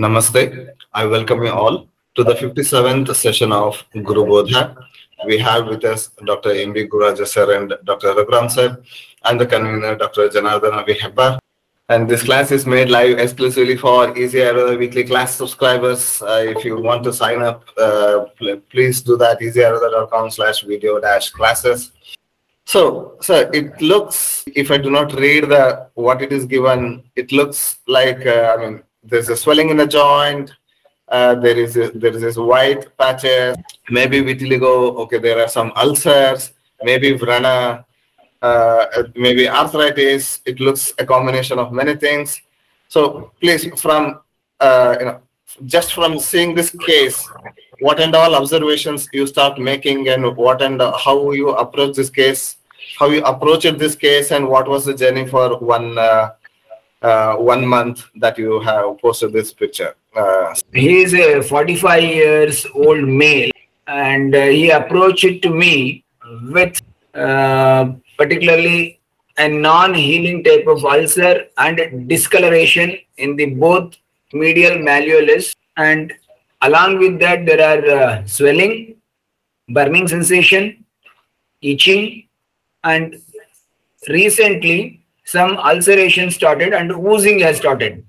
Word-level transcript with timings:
Namaste. 0.00 0.70
I 0.94 1.04
welcome 1.04 1.42
you 1.44 1.50
all 1.50 1.86
to 2.14 2.24
the 2.24 2.32
57th 2.32 3.14
session 3.14 3.52
of 3.52 3.84
Guru 3.92 4.24
Bodha. 4.24 4.74
We 5.26 5.36
have 5.38 5.66
with 5.66 5.84
us 5.84 6.08
Dr. 6.24 6.52
M.B. 6.52 6.88
Gururaja 6.88 7.26
sir 7.26 7.60
and 7.60 7.74
Dr. 7.84 8.14
Raghuram 8.14 8.50
sir 8.50 8.82
and 9.24 9.38
the 9.38 9.44
convener 9.44 9.96
Dr. 9.96 10.30
Janardana 10.30 10.86
V. 10.86 10.94
Hebbar. 10.94 11.38
And 11.90 12.08
this 12.08 12.22
class 12.22 12.50
is 12.52 12.64
made 12.64 12.88
live 12.88 13.18
exclusively 13.18 13.76
for 13.76 14.16
Easy 14.16 14.38
Ayurveda 14.38 14.78
Weekly 14.78 15.04
class 15.04 15.34
subscribers. 15.34 16.22
Uh, 16.22 16.54
if 16.56 16.64
you 16.64 16.80
want 16.80 17.04
to 17.04 17.12
sign 17.12 17.42
up, 17.42 17.64
uh, 17.76 18.24
please 18.70 19.02
do 19.02 19.18
that 19.18 19.40
easyayurveda.com 19.40 20.30
slash 20.30 20.62
video 20.62 21.00
dash 21.00 21.30
classes. 21.30 21.92
So, 22.64 23.18
sir, 23.20 23.50
it 23.52 23.78
looks, 23.82 24.44
if 24.54 24.70
I 24.70 24.78
do 24.78 24.90
not 24.90 25.12
read 25.12 25.50
the 25.50 25.88
what 25.94 26.22
it 26.22 26.32
is 26.32 26.46
given, 26.46 27.02
it 27.14 27.30
looks 27.30 27.80
like, 27.86 28.24
uh, 28.24 28.56
I 28.58 28.64
mean, 28.64 28.82
there's 29.02 29.28
a 29.28 29.36
swelling 29.36 29.70
in 29.70 29.76
the 29.76 29.86
joint, 29.86 30.52
uh, 31.08 31.34
there 31.34 31.58
is 31.58 31.76
a, 31.76 31.90
there 31.90 32.14
is 32.14 32.22
this 32.22 32.36
white 32.36 32.96
patches, 32.96 33.56
maybe 33.90 34.22
vitiligo, 34.22 34.96
okay, 34.96 35.18
there 35.18 35.40
are 35.40 35.48
some 35.48 35.72
ulcers, 35.76 36.52
maybe 36.82 37.18
vrana, 37.18 37.84
uh, 38.40 38.86
maybe 39.14 39.48
arthritis. 39.48 40.40
It 40.46 40.60
looks 40.60 40.92
a 40.98 41.04
combination 41.04 41.58
of 41.58 41.72
many 41.72 41.96
things. 41.96 42.40
So 42.88 43.32
please, 43.40 43.68
from 43.80 44.20
uh, 44.60 44.96
you 44.98 45.06
know, 45.06 45.20
just 45.66 45.92
from 45.92 46.18
seeing 46.18 46.54
this 46.54 46.70
case, 46.70 47.28
what 47.80 48.00
and 48.00 48.14
all 48.14 48.34
observations 48.34 49.08
you 49.12 49.26
start 49.26 49.58
making, 49.58 50.08
and 50.08 50.36
what 50.36 50.62
and 50.62 50.80
how 50.80 51.32
you 51.32 51.50
approach 51.50 51.96
this 51.96 52.10
case, 52.10 52.56
how 52.98 53.10
you 53.10 53.22
approached 53.24 53.78
this 53.78 53.96
case, 53.96 54.30
and 54.30 54.48
what 54.48 54.68
was 54.68 54.84
the 54.84 54.94
journey 54.94 55.26
for 55.26 55.58
one 55.58 55.98
uh, 57.02 57.36
one 57.36 57.66
month 57.66 58.04
that 58.16 58.38
you 58.38 58.60
have 58.60 58.98
posted 58.98 59.32
this 59.32 59.52
picture. 59.52 59.94
Uh, 60.16 60.54
he 60.72 61.02
is 61.02 61.14
a 61.14 61.42
45 61.42 62.02
years 62.02 62.66
old 62.74 63.06
male 63.08 63.50
and 63.86 64.34
uh, 64.34 64.46
he 64.46 64.70
approached 64.70 65.42
to 65.42 65.50
me 65.50 66.04
with 66.42 66.80
uh, 67.14 67.92
particularly 68.16 69.00
a 69.38 69.48
non-healing 69.48 70.44
type 70.44 70.66
of 70.66 70.84
ulcer 70.84 71.46
and 71.58 72.08
discoloration 72.08 72.98
in 73.16 73.34
the 73.36 73.46
both 73.46 73.96
medial 74.32 74.78
malleolus 74.78 75.54
and 75.76 76.12
along 76.62 76.98
with 76.98 77.18
that 77.18 77.44
there 77.46 77.62
are 77.70 77.84
uh, 77.98 78.26
swelling 78.26 78.94
burning 79.68 80.06
sensation 80.06 80.84
itching 81.62 82.26
and 82.84 83.16
recently 84.08 85.01
some 85.24 85.56
ulceration 85.56 86.30
started 86.30 86.72
and 86.72 86.90
oozing 86.92 87.40
has 87.40 87.56
started. 87.56 88.04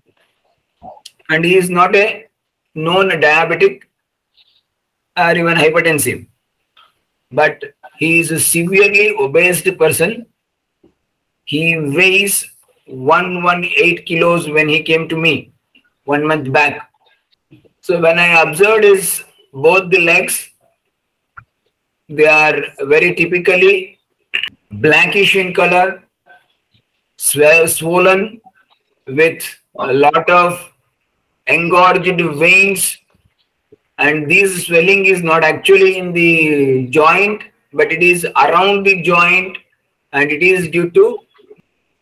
And 1.29 1.45
he 1.45 1.55
is 1.55 1.69
not 1.69 1.95
a 1.95 2.27
known 2.75 3.09
diabetic 3.09 3.83
or 5.17 5.31
even 5.31 5.55
hypertensive. 5.55 6.27
But 7.31 7.63
he 7.97 8.19
is 8.19 8.31
a 8.31 8.39
severely 8.39 9.15
obese 9.17 9.61
person. 9.61 10.25
He 11.45 11.77
weighs 11.77 12.49
118 12.85 14.05
kilos 14.05 14.49
when 14.49 14.67
he 14.67 14.83
came 14.83 15.07
to 15.09 15.17
me 15.17 15.51
one 16.05 16.27
month 16.27 16.51
back. 16.51 16.89
So 17.81 17.99
when 17.99 18.19
i 18.19 18.41
observed 18.41 18.83
his 18.83 19.23
both 19.53 19.89
the 19.89 19.99
legs 19.99 20.49
they 22.09 22.25
are 22.25 22.61
very 22.81 23.13
typically 23.15 23.99
blackish 24.71 25.35
in 25.35 25.53
color 25.53 26.03
swollen 27.27 28.41
with 29.07 29.43
a 29.79 29.93
lot 29.93 30.29
of 30.29 30.71
engorged 31.47 32.21
veins. 32.39 32.97
And 33.97 34.29
this 34.29 34.65
swelling 34.65 35.05
is 35.05 35.21
not 35.21 35.43
actually 35.43 35.97
in 35.97 36.13
the 36.13 36.87
joint 36.87 37.43
but 37.73 37.91
it 37.91 38.03
is 38.03 38.25
around 38.25 38.85
the 38.85 39.01
joint. 39.01 39.57
And 40.11 40.31
it 40.31 40.43
is 40.43 40.69
due 40.69 40.89
to 40.91 41.19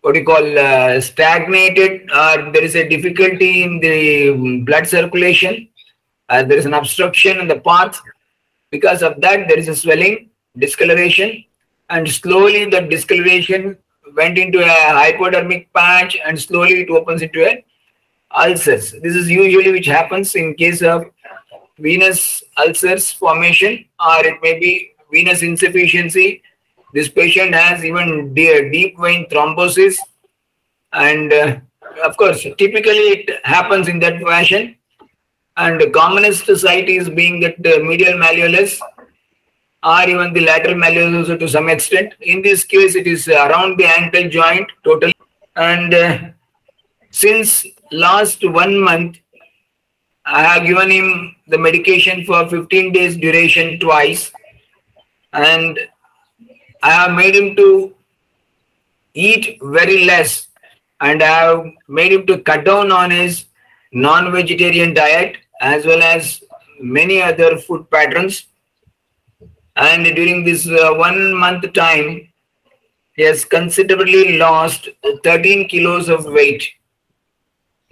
what 0.01 0.15
you 0.15 0.25
call 0.25 0.59
uh, 0.59 0.99
stagnated 0.99 2.09
or 2.11 2.51
there 2.51 2.63
is 2.63 2.75
a 2.75 2.87
difficulty 2.87 3.63
in 3.63 3.79
the 3.79 4.61
blood 4.65 4.87
circulation. 4.87 5.69
Uh, 6.27 6.43
there 6.43 6.57
is 6.57 6.65
an 6.65 6.73
obstruction 6.73 7.39
in 7.39 7.47
the 7.47 7.59
path. 7.59 7.99
Because 8.69 9.01
of 9.01 9.19
that 9.21 9.47
there 9.47 9.59
is 9.59 9.67
a 9.67 9.75
swelling 9.75 10.29
discoloration. 10.57 11.43
And 11.89 12.07
slowly 12.09 12.65
the 12.65 12.81
discoloration 12.81 13.77
went 14.15 14.37
into 14.37 14.59
a 14.59 14.93
hypodermic 14.93 15.71
patch 15.73 16.17
and 16.25 16.39
slowly 16.39 16.81
it 16.81 16.89
opens 16.89 17.21
into 17.21 17.45
a 17.45 17.63
ulcers. 18.35 18.91
This 18.91 19.15
is 19.15 19.29
usually 19.29 19.71
which 19.71 19.85
happens 19.85 20.35
in 20.35 20.55
case 20.55 20.81
of 20.81 21.05
venous 21.77 22.43
ulcers 22.57 23.11
formation 23.11 23.85
or 23.99 24.25
it 24.25 24.41
may 24.41 24.59
be 24.59 24.91
venous 25.11 25.41
insufficiency. 25.41 26.41
This 26.93 27.09
patient 27.09 27.53
has 27.53 27.83
even 27.83 28.33
deep 28.33 28.99
vein 28.99 29.27
thrombosis 29.29 29.97
and 30.93 31.31
uh, 31.31 31.57
of 32.03 32.17
course 32.17 32.43
typically 32.43 33.07
it 33.15 33.45
happens 33.45 33.87
in 33.87 33.99
that 33.99 34.21
fashion 34.21 34.75
and 35.57 35.79
the 35.79 35.89
commonest 35.89 36.45
site 36.57 36.89
is 36.89 37.09
being 37.09 37.39
that 37.41 37.61
the 37.61 37.83
medial 37.83 38.13
malleolus 38.13 38.79
or 39.83 40.03
even 40.07 40.33
the 40.33 40.41
lateral 40.41 40.75
malleolus 40.75 41.19
also 41.19 41.37
to 41.37 41.47
some 41.47 41.69
extent. 41.69 42.13
In 42.21 42.41
this 42.41 42.63
case 42.63 42.95
it 42.95 43.07
is 43.07 43.27
around 43.27 43.77
the 43.77 43.85
ankle 43.85 44.29
joint 44.29 44.71
totally 44.83 45.13
and 45.55 45.93
uh, 45.93 46.17
since 47.09 47.65
last 47.91 48.49
one 48.49 48.79
month, 48.79 49.17
I 50.25 50.43
have 50.43 50.65
given 50.65 50.89
him 50.89 51.35
the 51.47 51.57
medication 51.57 52.23
for 52.25 52.47
15 52.47 52.93
days 52.93 53.17
duration 53.17 53.79
twice, 53.79 54.31
and 55.33 55.77
I 56.81 56.91
have 56.91 57.11
made 57.11 57.35
him 57.35 57.55
to 57.57 57.93
eat 59.13 59.57
very 59.61 60.05
less, 60.05 60.47
and 61.01 61.21
I 61.21 61.27
have 61.27 61.65
made 61.87 62.13
him 62.13 62.25
to 62.27 62.37
cut 62.37 62.63
down 62.63 62.91
on 62.91 63.11
his 63.11 63.45
non-vegetarian 63.91 64.93
diet 64.93 65.35
as 65.59 65.85
well 65.85 66.01
as 66.01 66.41
many 66.79 67.21
other 67.21 67.57
food 67.57 67.89
patterns. 67.91 68.45
And 69.75 70.03
during 70.03 70.43
this 70.43 70.67
uh, 70.67 70.93
one 70.93 71.33
month 71.33 71.71
time, 71.73 72.27
he 73.13 73.23
has 73.23 73.45
considerably 73.45 74.37
lost 74.37 74.89
13 75.23 75.67
kilos 75.67 76.09
of 76.09 76.25
weight 76.25 76.69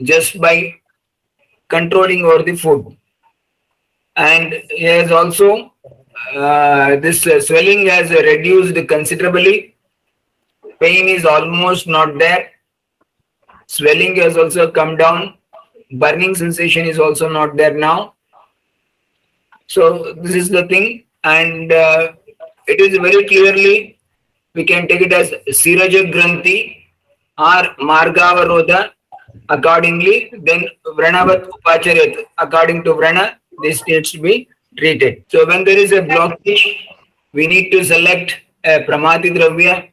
just 0.01 0.39
by 0.39 0.75
controlling 1.67 2.25
over 2.25 2.43
the 2.43 2.55
food. 2.55 2.97
And 4.15 4.53
he 4.69 4.83
has 4.83 5.11
also, 5.11 5.73
uh, 6.35 6.97
this 6.97 7.25
uh, 7.27 7.39
swelling 7.39 7.85
has 7.87 8.09
reduced 8.09 8.75
considerably. 8.87 9.75
Pain 10.79 11.07
is 11.07 11.25
almost 11.25 11.87
not 11.87 12.17
there. 12.17 12.51
Swelling 13.67 14.15
has 14.15 14.37
also 14.37 14.71
come 14.71 14.97
down. 14.97 15.35
Burning 15.91 16.35
sensation 16.35 16.85
is 16.85 16.99
also 16.99 17.29
not 17.29 17.55
there 17.55 17.77
now. 17.77 18.13
So 19.67 20.13
this 20.13 20.35
is 20.35 20.49
the 20.49 20.67
thing. 20.67 21.03
And 21.23 21.71
uh, 21.71 22.13
it 22.67 22.79
is 22.79 22.97
very 22.97 23.25
clearly, 23.25 23.99
we 24.53 24.63
can 24.63 24.87
take 24.87 25.01
it 25.01 25.13
as 25.13 25.31
Siraja 25.49 26.11
Granthi 26.13 26.85
or 27.37 27.63
Margavarodha 27.79 28.91
accordingly. 29.49 30.31
Then 30.43 30.65
vranavat 30.85 31.49
upacharyat 31.49 32.25
according 32.37 32.83
to 32.85 32.93
vrana 32.93 33.35
this 33.61 33.83
needs 33.87 34.11
to 34.11 34.19
be 34.19 34.47
treated. 34.77 35.23
So 35.29 35.45
when 35.45 35.63
there 35.63 35.77
is 35.77 35.91
a 35.91 36.01
blockage 36.01 36.63
we 37.33 37.47
need 37.47 37.71
to 37.71 37.83
select 37.83 38.39
a 38.63 38.79
pramati 38.83 39.35
dravya 39.35 39.89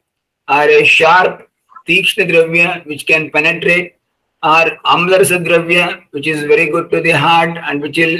or 0.49 0.69
a 0.79 0.83
sharp 0.83 1.49
tikshna 1.87 2.29
dravya 2.31 2.85
which 2.85 3.05
can 3.05 3.29
penetrate 3.31 3.95
or 4.43 4.65
amlarsa 4.85 5.43
dravya 5.45 6.03
which 6.11 6.27
is 6.27 6.43
very 6.43 6.69
good 6.69 6.89
to 6.91 7.01
the 7.01 7.11
heart 7.11 7.57
and 7.57 7.81
which 7.81 7.97
will 7.97 8.17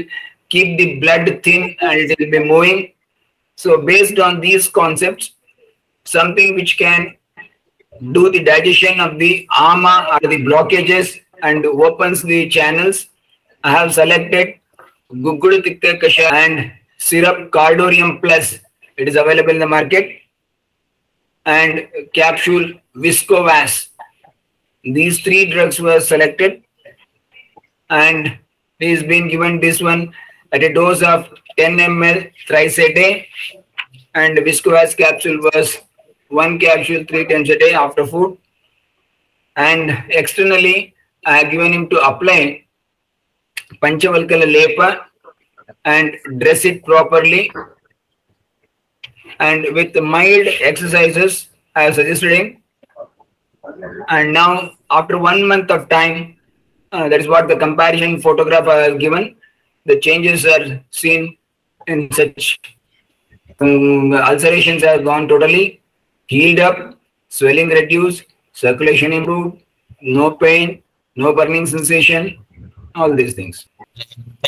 keep 0.49 0.77
the 0.77 0.99
blood 0.99 1.41
thin 1.43 1.75
and 1.81 1.99
it 1.99 2.19
will 2.19 2.31
be 2.31 2.43
moving 2.53 2.93
so 3.57 3.81
based 3.81 4.19
on 4.19 4.39
these 4.39 4.69
concepts 4.69 5.31
something 6.05 6.55
which 6.55 6.77
can 6.77 7.17
do 8.11 8.29
the 8.31 8.43
digestion 8.43 8.99
of 8.99 9.17
the 9.19 9.47
ama 9.57 10.07
or 10.11 10.29
the 10.29 10.37
blockages 10.47 11.19
and 11.43 11.65
opens 11.65 12.21
the 12.21 12.47
channels. 12.49 13.07
I 13.63 13.71
have 13.71 13.93
selected 13.93 14.55
Guggulu 15.11 15.63
Tiktaka 15.63 16.01
Kashaya 16.01 16.31
and 16.33 16.71
syrup 16.97 17.51
Cardorium 17.51 18.21
Plus. 18.21 18.59
It 18.97 19.07
is 19.07 19.15
available 19.15 19.51
in 19.51 19.59
the 19.59 19.67
market. 19.67 20.21
And 21.45 21.87
capsule 22.13 22.73
Viscovas. 22.95 23.89
These 24.83 25.21
three 25.21 25.49
drugs 25.51 25.79
were 25.79 25.99
selected. 25.99 26.63
And 27.89 28.37
he 28.79 28.91
is 28.91 29.03
being 29.03 29.27
given 29.27 29.59
this 29.59 29.81
one 29.81 30.13
at 30.51 30.63
a 30.63 30.73
dose 30.73 31.01
of 31.01 31.29
10 31.57 31.77
ml 31.77 32.31
thrice 32.47 32.79
a 32.79 32.93
day. 32.93 33.27
And 34.15 34.37
Viscovas 34.37 34.95
capsule 34.97 35.39
was 35.53 35.77
one 36.29 36.59
capsule 36.59 37.03
three 37.07 37.25
times 37.25 37.49
a 37.49 37.57
day 37.57 37.73
after 37.73 38.05
food. 38.05 38.37
And 39.55 40.03
externally, 40.09 40.93
I 41.25 41.39
have 41.39 41.51
given 41.51 41.73
him 41.73 41.89
to 41.89 41.99
apply 41.99 42.65
Panchavalkala 43.81 44.47
Lepa 44.55 44.99
and 45.85 46.15
dress 46.39 46.65
it 46.65 46.83
properly. 46.85 47.51
And 49.39 49.65
with 49.73 49.95
mild 49.95 50.47
exercises, 50.61 51.49
I 51.75 51.83
have 51.83 51.95
suggested 51.95 52.31
him. 52.31 52.63
And 54.09 54.33
now, 54.33 54.71
after 54.89 55.17
one 55.17 55.47
month 55.47 55.69
of 55.69 55.89
time, 55.89 56.37
uh, 56.91 57.09
that 57.09 57.19
is 57.19 57.27
what 57.27 57.47
the 57.47 57.57
comparison 57.57 58.21
photograph 58.21 58.67
I 58.67 58.77
have 58.83 58.99
given. 58.99 59.35
The 59.87 59.99
changes 59.99 60.45
are 60.45 60.65
seen 60.91 61.37
in 61.87 62.11
such 62.11 62.59
um, 63.61 64.13
ulcerations 64.13 64.83
have 64.83 65.03
gone 65.03 65.27
totally 65.27 65.81
healed 66.27 66.59
up, 66.59 66.77
swelling 67.29 67.69
reduced, 67.69 68.25
circulation 68.51 69.13
improved, 69.13 69.61
no 70.01 70.31
pain, 70.31 70.83
no 71.15 71.33
burning 71.33 71.65
sensation, 71.65 72.37
all 72.95 73.15
these 73.15 73.33
things. 73.33 73.65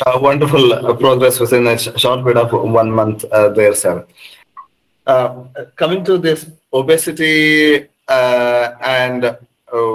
Uh, 0.06 0.18
wonderful 0.20 0.74
uh, 0.74 0.94
progress 0.94 1.40
within 1.40 1.66
a 1.66 1.78
sh- 1.78 1.96
short 1.96 2.20
period 2.22 2.36
of 2.36 2.52
one 2.52 2.90
month 2.90 3.24
uh, 3.32 3.48
there, 3.48 3.74
sir. 3.74 4.06
Uh, 5.06 5.44
coming 5.76 6.04
to 6.04 6.18
this 6.18 6.50
obesity 6.72 7.86
uh, 8.08 8.72
and 8.82 9.24
uh, 9.24 9.36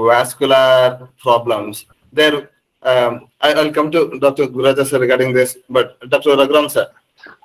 vascular 0.06 1.08
problems, 1.22 1.86
there 2.12 2.50
um, 2.86 3.28
I, 3.42 3.54
I'll 3.54 3.74
come 3.74 3.92
to 3.92 4.20
Dr. 4.20 4.48
Gururaja 4.48 4.86
sir 4.86 5.00
regarding 5.00 5.34
this, 5.34 5.58
but 5.70 6.00
Dr. 6.10 6.32
Raghuram 6.42 6.70
sir, 6.70 6.88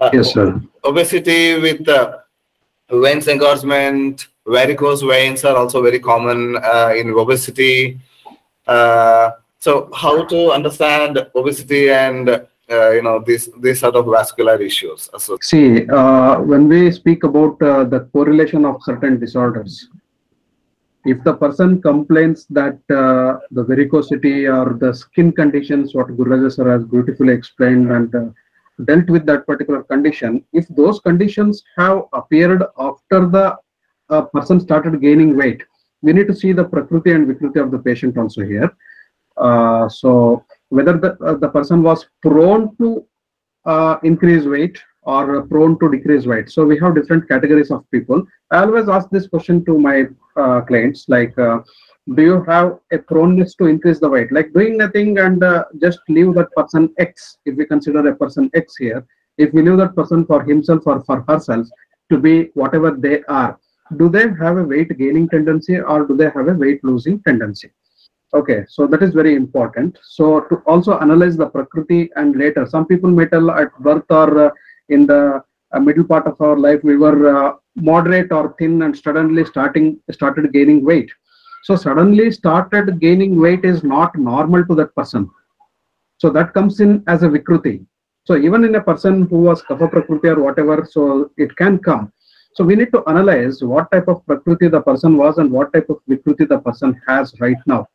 uh, 0.00 0.10
Yes, 0.12 0.32
sir. 0.34 0.60
obesity 0.84 1.58
with 1.60 1.88
uh, 1.88 2.18
veins 2.90 3.26
engorgement, 3.28 4.26
varicose 4.46 5.02
veins 5.02 5.44
are 5.44 5.56
also 5.56 5.82
very 5.82 5.98
common 5.98 6.56
uh, 6.56 6.92
in 6.96 7.10
obesity. 7.10 7.98
Uh, 8.66 9.30
so, 9.58 9.90
how 9.94 10.24
to 10.24 10.52
understand 10.52 11.18
obesity 11.34 11.90
and 11.90 12.28
uh, 12.28 12.90
you 12.96 13.02
know 13.02 13.22
these 13.26 13.48
these 13.60 13.80
sort 13.80 13.94
of 13.96 14.06
vascular 14.06 14.60
issues? 14.60 15.10
So, 15.18 15.36
See, 15.42 15.88
uh, 15.88 16.40
when 16.40 16.68
we 16.68 16.90
speak 16.92 17.24
about 17.24 17.60
uh, 17.62 17.84
the 17.84 18.00
correlation 18.12 18.64
of 18.64 18.82
certain 18.82 19.18
disorders, 19.20 19.88
if 21.04 21.22
the 21.24 21.34
person 21.34 21.80
complains 21.80 22.46
that 22.50 22.78
uh, 22.90 23.40
the 23.50 23.64
varicosity 23.64 24.46
or 24.46 24.74
the 24.74 24.92
skin 24.92 25.32
conditions, 25.32 25.94
what 25.94 26.08
Gururaja 26.08 26.52
sir 26.52 26.70
has 26.70 26.84
beautifully 26.84 27.32
explained 27.32 27.90
and 27.90 28.14
uh, 28.14 28.26
dealt 28.84 29.08
with 29.08 29.24
that 29.26 29.46
particular 29.46 29.82
condition, 29.82 30.44
if 30.52 30.66
those 30.68 31.00
conditions 31.00 31.62
have 31.76 32.02
appeared 32.12 32.62
after 32.78 33.26
the 33.26 33.56
uh, 34.10 34.22
person 34.22 34.60
started 34.60 35.00
gaining 35.00 35.36
weight, 35.36 35.62
we 36.02 36.12
need 36.12 36.26
to 36.28 36.34
see 36.34 36.52
the 36.52 36.64
prakriti 36.64 37.12
and 37.12 37.26
vikruti 37.26 37.62
of 37.62 37.70
the 37.70 37.78
patient 37.78 38.18
also 38.18 38.42
here. 38.42 38.70
Uh, 39.36 39.88
so 39.88 40.44
whether 40.68 40.98
the, 40.98 41.16
uh, 41.24 41.34
the 41.34 41.48
person 41.48 41.82
was 41.82 42.06
prone 42.22 42.76
to 42.76 43.06
uh, 43.64 43.96
increase 44.02 44.44
weight 44.44 44.78
or 45.02 45.42
prone 45.46 45.78
to 45.78 45.90
decrease 45.90 46.26
weight. 46.26 46.50
So 46.50 46.64
we 46.64 46.78
have 46.78 46.94
different 46.94 47.28
categories 47.28 47.70
of 47.70 47.90
people. 47.90 48.26
I 48.50 48.62
always 48.62 48.88
ask 48.88 49.08
this 49.10 49.28
question 49.28 49.64
to 49.64 49.78
my 49.78 50.04
uh, 50.36 50.60
clients 50.62 51.06
like, 51.08 51.36
uh, 51.38 51.60
do 52.14 52.22
you 52.22 52.44
have 52.44 52.78
a 52.92 52.98
proneness 52.98 53.54
to 53.56 53.66
increase 53.66 54.00
the 54.00 54.08
weight? 54.08 54.32
Like 54.32 54.52
doing 54.52 54.76
nothing 54.76 55.18
and 55.18 55.42
uh, 55.42 55.64
just 55.80 56.00
leave 56.08 56.34
that 56.34 56.50
person 56.52 56.92
X, 56.98 57.38
if 57.46 57.56
we 57.56 57.64
consider 57.66 58.06
a 58.08 58.16
person 58.16 58.50
X 58.54 58.76
here, 58.76 59.06
if 59.38 59.52
we 59.52 59.62
leave 59.62 59.78
that 59.78 59.94
person 59.94 60.26
for 60.26 60.42
himself 60.42 60.82
or 60.86 61.02
for 61.04 61.24
herself 61.28 61.66
to 62.10 62.18
be 62.18 62.50
whatever 62.54 62.90
they 62.90 63.22
are, 63.24 63.58
do 63.96 64.08
they 64.08 64.28
have 64.40 64.56
a 64.56 64.64
weight 64.64 64.96
gaining 64.98 65.28
tendency 65.28 65.78
or 65.78 66.06
do 66.06 66.16
they 66.16 66.30
have 66.30 66.48
a 66.48 66.54
weight 66.54 66.82
losing 66.84 67.22
tendency? 67.22 67.70
Okay, 68.32 68.64
so 68.68 68.86
that 68.86 69.02
is 69.02 69.12
very 69.12 69.34
important. 69.34 69.98
So 70.02 70.40
to 70.42 70.56
also 70.66 70.98
analyze 70.98 71.36
the 71.36 71.46
prakriti 71.46 72.10
and 72.14 72.36
later, 72.36 72.64
some 72.66 72.86
people 72.86 73.10
may 73.10 73.26
tell 73.26 73.50
at 73.50 73.76
birth 73.80 74.04
or 74.08 74.46
uh, 74.46 74.50
in 74.90 75.06
the 75.06 75.42
uh, 75.72 75.80
middle 75.80 76.04
part 76.04 76.26
of 76.26 76.40
our 76.40 76.56
life 76.56 76.80
we 76.82 76.96
were 76.96 77.18
uh, 77.36 77.52
moderate 77.76 78.32
or 78.32 78.54
thin 78.58 78.82
and 78.82 78.96
suddenly 78.96 79.44
starting 79.44 79.98
started 80.10 80.52
gaining 80.52 80.84
weight. 80.84 81.10
So 81.64 81.76
suddenly 81.76 82.30
started 82.30 83.00
gaining 83.00 83.40
weight 83.40 83.64
is 83.64 83.82
not 83.84 84.16
normal 84.16 84.64
to 84.66 84.74
that 84.76 84.94
person. 84.94 85.30
So 86.18 86.30
that 86.30 86.54
comes 86.54 86.80
in 86.80 87.04
as 87.06 87.22
a 87.22 87.28
vikruti. 87.28 87.84
So 88.24 88.36
even 88.36 88.64
in 88.64 88.74
a 88.74 88.82
person 88.82 89.26
who 89.28 89.38
was 89.48 89.62
kapha 89.62 89.90
prakriti 89.90 90.28
or 90.28 90.40
whatever, 90.42 90.86
so 90.90 91.30
it 91.36 91.56
can 91.56 91.78
come. 91.78 92.12
So 92.54 92.64
we 92.64 92.74
need 92.74 92.92
to 92.92 93.02
analyze 93.06 93.62
what 93.62 93.90
type 93.90 94.08
of 94.08 94.24
prakriti 94.26 94.68
the 94.68 94.80
person 94.80 95.16
was 95.16 95.38
and 95.38 95.50
what 95.50 95.72
type 95.72 95.88
of 95.88 96.00
vikruti 96.08 96.48
the 96.48 96.58
person 96.58 97.00
has 97.06 97.32
right 97.40 97.56
now. 97.66 97.86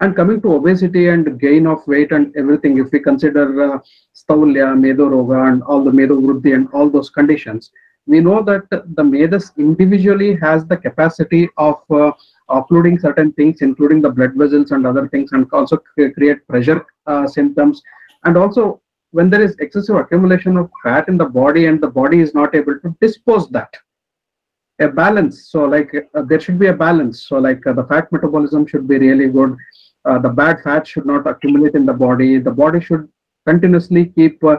And 0.00 0.16
coming 0.16 0.40
to 0.42 0.54
obesity 0.54 1.08
and 1.08 1.38
gain 1.38 1.66
of 1.66 1.86
weight 1.86 2.10
and 2.10 2.34
everything, 2.34 2.78
if 2.78 2.90
we 2.90 3.00
consider 3.00 3.74
uh, 3.74 3.78
staulya, 4.14 4.78
medo 4.78 5.08
roga, 5.10 5.52
and 5.52 5.62
all 5.62 5.84
the 5.84 5.92
medo 5.92 6.18
vruddhi 6.18 6.54
and 6.54 6.68
all 6.72 6.88
those 6.88 7.10
conditions, 7.10 7.70
we 8.06 8.20
know 8.20 8.42
that 8.42 8.64
the 8.70 9.04
medas 9.04 9.52
individually 9.58 10.36
has 10.36 10.64
the 10.64 10.76
capacity 10.76 11.50
of 11.58 11.82
uh, 11.90 12.12
uploading 12.48 12.98
certain 12.98 13.32
things, 13.32 13.60
including 13.60 14.00
the 14.00 14.10
blood 14.10 14.34
vessels 14.34 14.70
and 14.70 14.86
other 14.86 15.06
things, 15.08 15.32
and 15.32 15.46
also 15.52 15.76
create 16.16 16.46
pressure 16.48 16.84
uh, 17.06 17.26
symptoms. 17.26 17.82
And 18.24 18.36
also, 18.36 18.80
when 19.12 19.28
there 19.28 19.42
is 19.42 19.54
excessive 19.58 19.96
accumulation 19.96 20.56
of 20.56 20.70
fat 20.82 21.08
in 21.08 21.18
the 21.18 21.26
body 21.26 21.66
and 21.66 21.80
the 21.80 21.88
body 21.88 22.20
is 22.20 22.34
not 22.34 22.54
able 22.54 22.78
to 22.80 22.96
dispose 23.00 23.48
that, 23.50 23.72
a 24.80 24.88
balance. 24.88 25.50
So, 25.50 25.64
like 25.64 25.94
uh, 26.14 26.22
there 26.22 26.40
should 26.40 26.58
be 26.58 26.68
a 26.68 26.72
balance. 26.72 27.28
So, 27.28 27.38
like 27.38 27.66
uh, 27.66 27.74
the 27.74 27.84
fat 27.84 28.10
metabolism 28.12 28.66
should 28.66 28.88
be 28.88 28.98
really 28.98 29.28
good. 29.28 29.56
Uh, 30.04 30.18
the 30.18 30.28
bad 30.28 30.62
fat 30.62 30.86
should 30.86 31.06
not 31.06 31.26
accumulate 31.26 31.74
in 31.74 31.84
the 31.86 31.92
body. 31.92 32.38
The 32.38 32.50
body 32.50 32.80
should 32.80 33.08
continuously 33.46 34.06
keep 34.06 34.42
uh, 34.44 34.56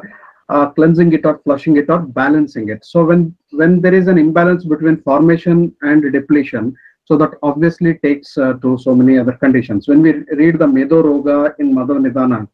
uh, 0.49 0.69
cleansing 0.71 1.13
it 1.13 1.25
or 1.25 1.39
flushing 1.43 1.77
it 1.77 1.89
or 1.89 1.99
balancing 1.99 2.69
it. 2.69 2.85
So 2.85 3.03
when 3.05 3.35
when 3.51 3.81
there 3.81 3.93
is 3.93 4.07
an 4.07 4.17
imbalance 4.17 4.65
between 4.65 5.01
formation 5.01 5.75
and 5.81 6.11
depletion, 6.11 6.75
so 7.05 7.17
that 7.17 7.31
obviously 7.41 7.97
takes 7.99 8.37
uh, 8.37 8.53
to 8.61 8.77
so 8.77 8.95
many 8.95 9.17
other 9.17 9.33
conditions. 9.33 9.87
When 9.87 10.01
we 10.01 10.11
read 10.41 10.59
the 10.59 10.67
Medo 10.67 11.01
Roga 11.03 11.53
in 11.59 11.73
Madhav 11.73 11.99
Nidana, 12.05 12.47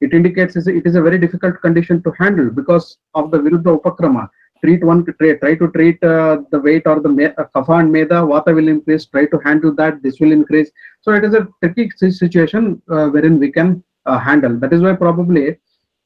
it 0.00 0.14
indicates 0.14 0.56
it 0.56 0.86
is 0.86 0.94
a 0.94 1.02
very 1.02 1.18
difficult 1.18 1.60
condition 1.60 2.02
to 2.04 2.12
handle 2.18 2.50
because 2.50 2.98
of 3.14 3.30
the 3.30 3.38
Viruddha 3.38 3.80
Upakrama. 3.80 4.28
Treat 4.64 4.82
one, 4.82 5.04
try, 5.20 5.34
try 5.34 5.54
to 5.54 5.68
treat 5.70 6.02
uh, 6.02 6.38
the 6.50 6.58
weight 6.58 6.82
or 6.86 7.00
the 7.00 7.08
me- 7.08 7.26
uh, 7.26 7.44
kapha 7.54 7.80
and 7.80 7.92
meda, 7.92 8.16
vata 8.16 8.54
will 8.54 8.68
increase, 8.68 9.06
try 9.06 9.24
to 9.26 9.38
handle 9.44 9.72
that, 9.74 10.02
this 10.02 10.18
will 10.20 10.32
increase. 10.32 10.70
So 11.02 11.12
it 11.12 11.24
is 11.24 11.34
a 11.34 11.46
tricky 11.62 11.90
situation 11.90 12.82
uh, 12.90 13.06
wherein 13.08 13.38
we 13.38 13.52
can 13.52 13.84
uh, 14.06 14.18
handle. 14.18 14.58
That 14.58 14.72
is 14.72 14.82
why 14.82 14.94
probably 14.94 15.58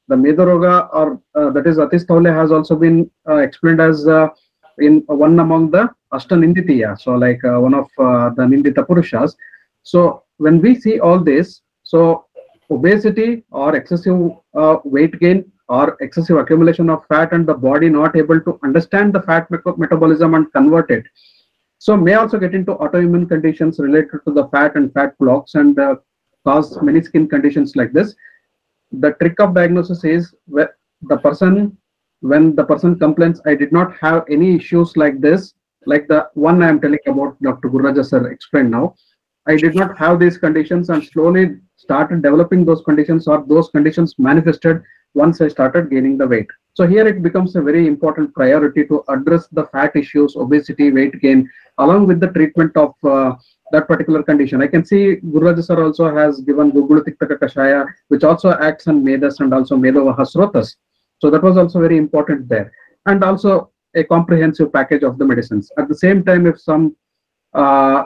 the 0.07 0.15
Medaroga 0.15 0.89
or 0.93 1.21
uh, 1.35 1.49
that 1.51 1.65
is 1.65 1.77
Atisthaule 1.77 2.31
has 2.33 2.51
also 2.51 2.75
been 2.75 3.09
uh, 3.27 3.37
explained 3.37 3.81
as 3.81 4.05
in 4.79 5.03
one 5.07 5.39
among 5.39 5.71
the 5.71 5.89
Ashtaninditiya, 6.13 6.99
so 6.99 7.13
like 7.13 7.39
one 7.43 7.73
of 7.73 7.87
the 7.97 8.43
Nindita 8.43 8.85
Purushas. 8.85 9.35
So 9.83 10.23
when 10.37 10.61
we 10.61 10.79
see 10.79 10.99
all 10.99 11.19
this, 11.19 11.61
so 11.83 12.25
obesity 12.69 13.43
or 13.51 13.75
excessive 13.75 14.31
weight 14.83 15.19
gain 15.19 15.51
or 15.69 15.97
excessive 16.01 16.37
accumulation 16.37 16.89
of 16.89 17.05
fat 17.07 17.33
and 17.33 17.47
the 17.47 17.53
body 17.53 17.89
not 17.89 18.15
able 18.15 18.39
to 18.41 18.59
understand 18.63 19.13
the 19.13 19.21
fat 19.21 19.49
metabolism 19.77 20.33
and 20.33 20.51
convert 20.53 20.91
it. 20.91 21.05
So 21.79 21.97
may 21.97 22.13
also 22.13 22.37
get 22.39 22.55
into 22.55 22.75
autoimmune 22.75 23.27
conditions 23.27 23.79
related 23.79 24.19
to 24.25 24.33
the 24.33 24.47
fat 24.49 24.75
and 24.75 24.93
fat 24.93 25.17
blocks 25.17 25.55
and 25.55 25.77
uh, 25.79 25.95
cause 26.45 26.81
many 26.81 27.01
skin 27.01 27.27
conditions 27.27 27.75
like 27.75 27.93
this 27.93 28.15
the 28.91 29.11
trick 29.13 29.39
of 29.39 29.53
diagnosis 29.53 30.03
is 30.03 30.33
the 30.47 31.17
person 31.17 31.75
when 32.19 32.55
the 32.55 32.63
person 32.63 32.97
complains 32.97 33.41
i 33.45 33.55
did 33.55 33.71
not 33.71 33.95
have 33.97 34.23
any 34.29 34.55
issues 34.55 34.95
like 34.95 35.19
this 35.19 35.53
like 35.85 36.07
the 36.07 36.27
one 36.33 36.61
i 36.61 36.69
am 36.69 36.79
telling 36.79 37.05
about 37.07 37.41
dr 37.41 37.69
gururaja 37.69 38.05
sir 38.05 38.21
explained 38.31 38.71
now 38.71 38.93
i 39.47 39.55
did 39.55 39.75
not 39.75 39.97
have 39.97 40.19
these 40.19 40.37
conditions 40.37 40.89
and 40.89 41.03
slowly 41.03 41.45
started 41.75 42.21
developing 42.21 42.63
those 42.65 42.83
conditions 42.89 43.27
or 43.27 43.43
those 43.47 43.69
conditions 43.69 44.15
manifested 44.17 44.81
once 45.13 45.41
i 45.41 45.47
started 45.47 45.89
gaining 45.89 46.17
the 46.17 46.27
weight 46.27 46.47
so 46.73 46.87
here 46.87 47.07
it 47.07 47.21
becomes 47.21 47.55
a 47.55 47.61
very 47.61 47.87
important 47.87 48.33
priority 48.33 48.85
to 48.85 49.03
address 49.09 49.47
the 49.51 49.65
fat 49.65 49.95
issues 49.95 50.35
obesity 50.35 50.91
weight 50.91 51.19
gain 51.21 51.49
along 51.77 52.07
with 52.07 52.19
the 52.19 52.31
treatment 52.37 52.75
of 52.77 52.93
uh, 53.03 53.33
that 53.73 53.87
particular 53.87 54.23
condition. 54.23 54.61
I 54.61 54.67
can 54.67 54.85
see 54.85 55.17
Gururaja 55.33 55.63
sir 55.65 55.83
also 55.83 56.15
has 56.15 56.41
given 56.41 56.71
Guggulutiktaka 56.71 57.37
Kashaya, 57.39 57.85
which 58.09 58.23
also 58.23 58.51
acts 58.51 58.87
on 58.87 59.03
Medas 59.03 59.39
and 59.39 59.53
also 59.53 59.75
Medavahasrotas. 59.75 60.75
So 61.19 61.29
that 61.31 61.43
was 61.43 61.57
also 61.57 61.81
very 61.81 61.97
important 61.97 62.47
there. 62.47 62.71
And 63.07 63.23
also 63.23 63.71
a 63.95 64.03
comprehensive 64.03 64.71
package 64.71 65.03
of 65.03 65.17
the 65.17 65.25
medicines. 65.25 65.71
At 65.77 65.87
the 65.89 65.95
same 65.95 66.23
time, 66.23 66.45
if 66.45 66.61
some 66.61 66.95
uh, 67.53 68.05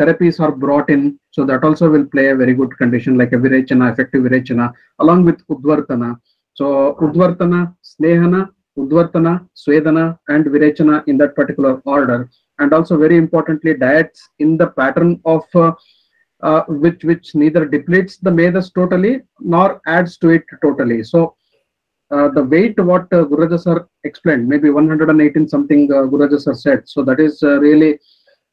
therapies 0.00 0.38
are 0.40 0.52
brought 0.52 0.90
in, 0.90 1.18
so 1.30 1.44
that 1.46 1.64
also 1.64 1.90
will 1.90 2.06
play 2.06 2.28
a 2.28 2.36
very 2.36 2.54
good 2.54 2.76
condition 2.78 3.18
like 3.18 3.32
a 3.32 3.36
Virechana, 3.36 3.92
effective 3.92 4.22
Virechana, 4.22 4.72
along 5.00 5.24
with 5.24 5.46
Udvartana. 5.48 6.18
So 6.56 6.96
Udvartana, 7.00 7.74
Snehana, 7.90 8.50
Udvartana, 8.78 9.46
Swedana, 9.54 10.18
and 10.28 10.44
Virechana 10.46 11.06
in 11.06 11.16
that 11.18 11.34
particular 11.34 11.80
order 11.84 12.28
and 12.58 12.72
also 12.72 12.96
very 12.96 13.16
importantly 13.16 13.74
diets 13.74 14.28
in 14.38 14.56
the 14.56 14.68
pattern 14.68 15.20
of 15.24 15.44
uh, 15.54 15.72
uh, 16.42 16.62
which 16.68 17.04
which 17.04 17.34
neither 17.34 17.64
depletes 17.64 18.18
the 18.18 18.30
medas 18.30 18.70
totally 18.70 19.22
nor 19.40 19.80
adds 19.86 20.16
to 20.18 20.30
it 20.30 20.44
totally. 20.62 21.02
So 21.02 21.34
uh, 22.10 22.28
the 22.28 22.44
weight 22.44 22.78
what 22.78 23.04
uh, 23.12 23.24
Gururaja 23.24 23.58
sir 23.60 23.88
explained, 24.04 24.48
maybe 24.48 24.70
118 24.70 25.48
something 25.48 25.90
uh, 25.92 26.02
Gururaja 26.12 26.40
sir 26.40 26.54
said. 26.54 26.88
So 26.88 27.02
that 27.04 27.20
is 27.20 27.42
uh, 27.42 27.58
really 27.58 27.98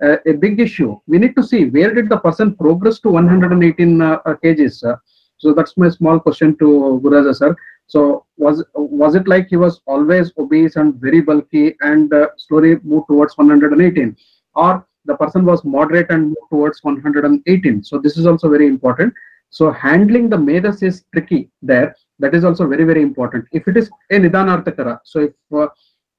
uh, 0.03 0.17
a 0.25 0.33
big 0.33 0.59
issue. 0.59 0.99
We 1.07 1.17
need 1.19 1.35
to 1.35 1.43
see 1.43 1.65
where 1.65 1.93
did 1.93 2.09
the 2.09 2.17
person 2.17 2.55
progress 2.55 2.99
to 3.01 3.09
118 3.11 4.01
uh, 4.01 4.19
kgs. 4.43 4.97
so 5.37 5.53
that's 5.53 5.75
my 5.77 5.89
small 5.89 6.19
question 6.19 6.57
to 6.57 6.99
Gururaja 7.03 7.35
sir. 7.35 7.55
So 7.87 8.25
was 8.37 8.63
was 8.75 9.15
it 9.15 9.27
like 9.27 9.47
he 9.49 9.57
was 9.57 9.81
always 9.85 10.31
obese 10.37 10.75
and 10.75 10.95
very 10.95 11.21
bulky 11.21 11.75
and 11.81 12.13
uh, 12.13 12.27
slowly 12.37 12.77
moved 12.83 13.07
towards 13.07 13.37
118, 13.37 14.15
or 14.55 14.87
the 15.05 15.15
person 15.17 15.45
was 15.45 15.63
moderate 15.63 16.09
and 16.09 16.27
moved 16.27 16.49
towards 16.49 16.83
118? 16.83 17.83
So 17.83 17.99
this 17.99 18.17
is 18.17 18.25
also 18.25 18.49
very 18.49 18.67
important. 18.67 19.13
So 19.49 19.71
handling 19.71 20.29
the 20.29 20.37
medas 20.37 20.81
is 20.81 21.05
tricky 21.13 21.51
there. 21.61 21.95
That 22.19 22.33
is 22.33 22.43
also 22.43 22.67
very 22.67 22.83
very 22.83 23.01
important. 23.01 23.45
If 23.51 23.67
it 23.67 23.77
is 23.77 23.89
a 24.11 24.15
nidanartakara, 24.15 24.99
so 25.03 25.19
if 25.19 25.33
uh, 25.55 25.67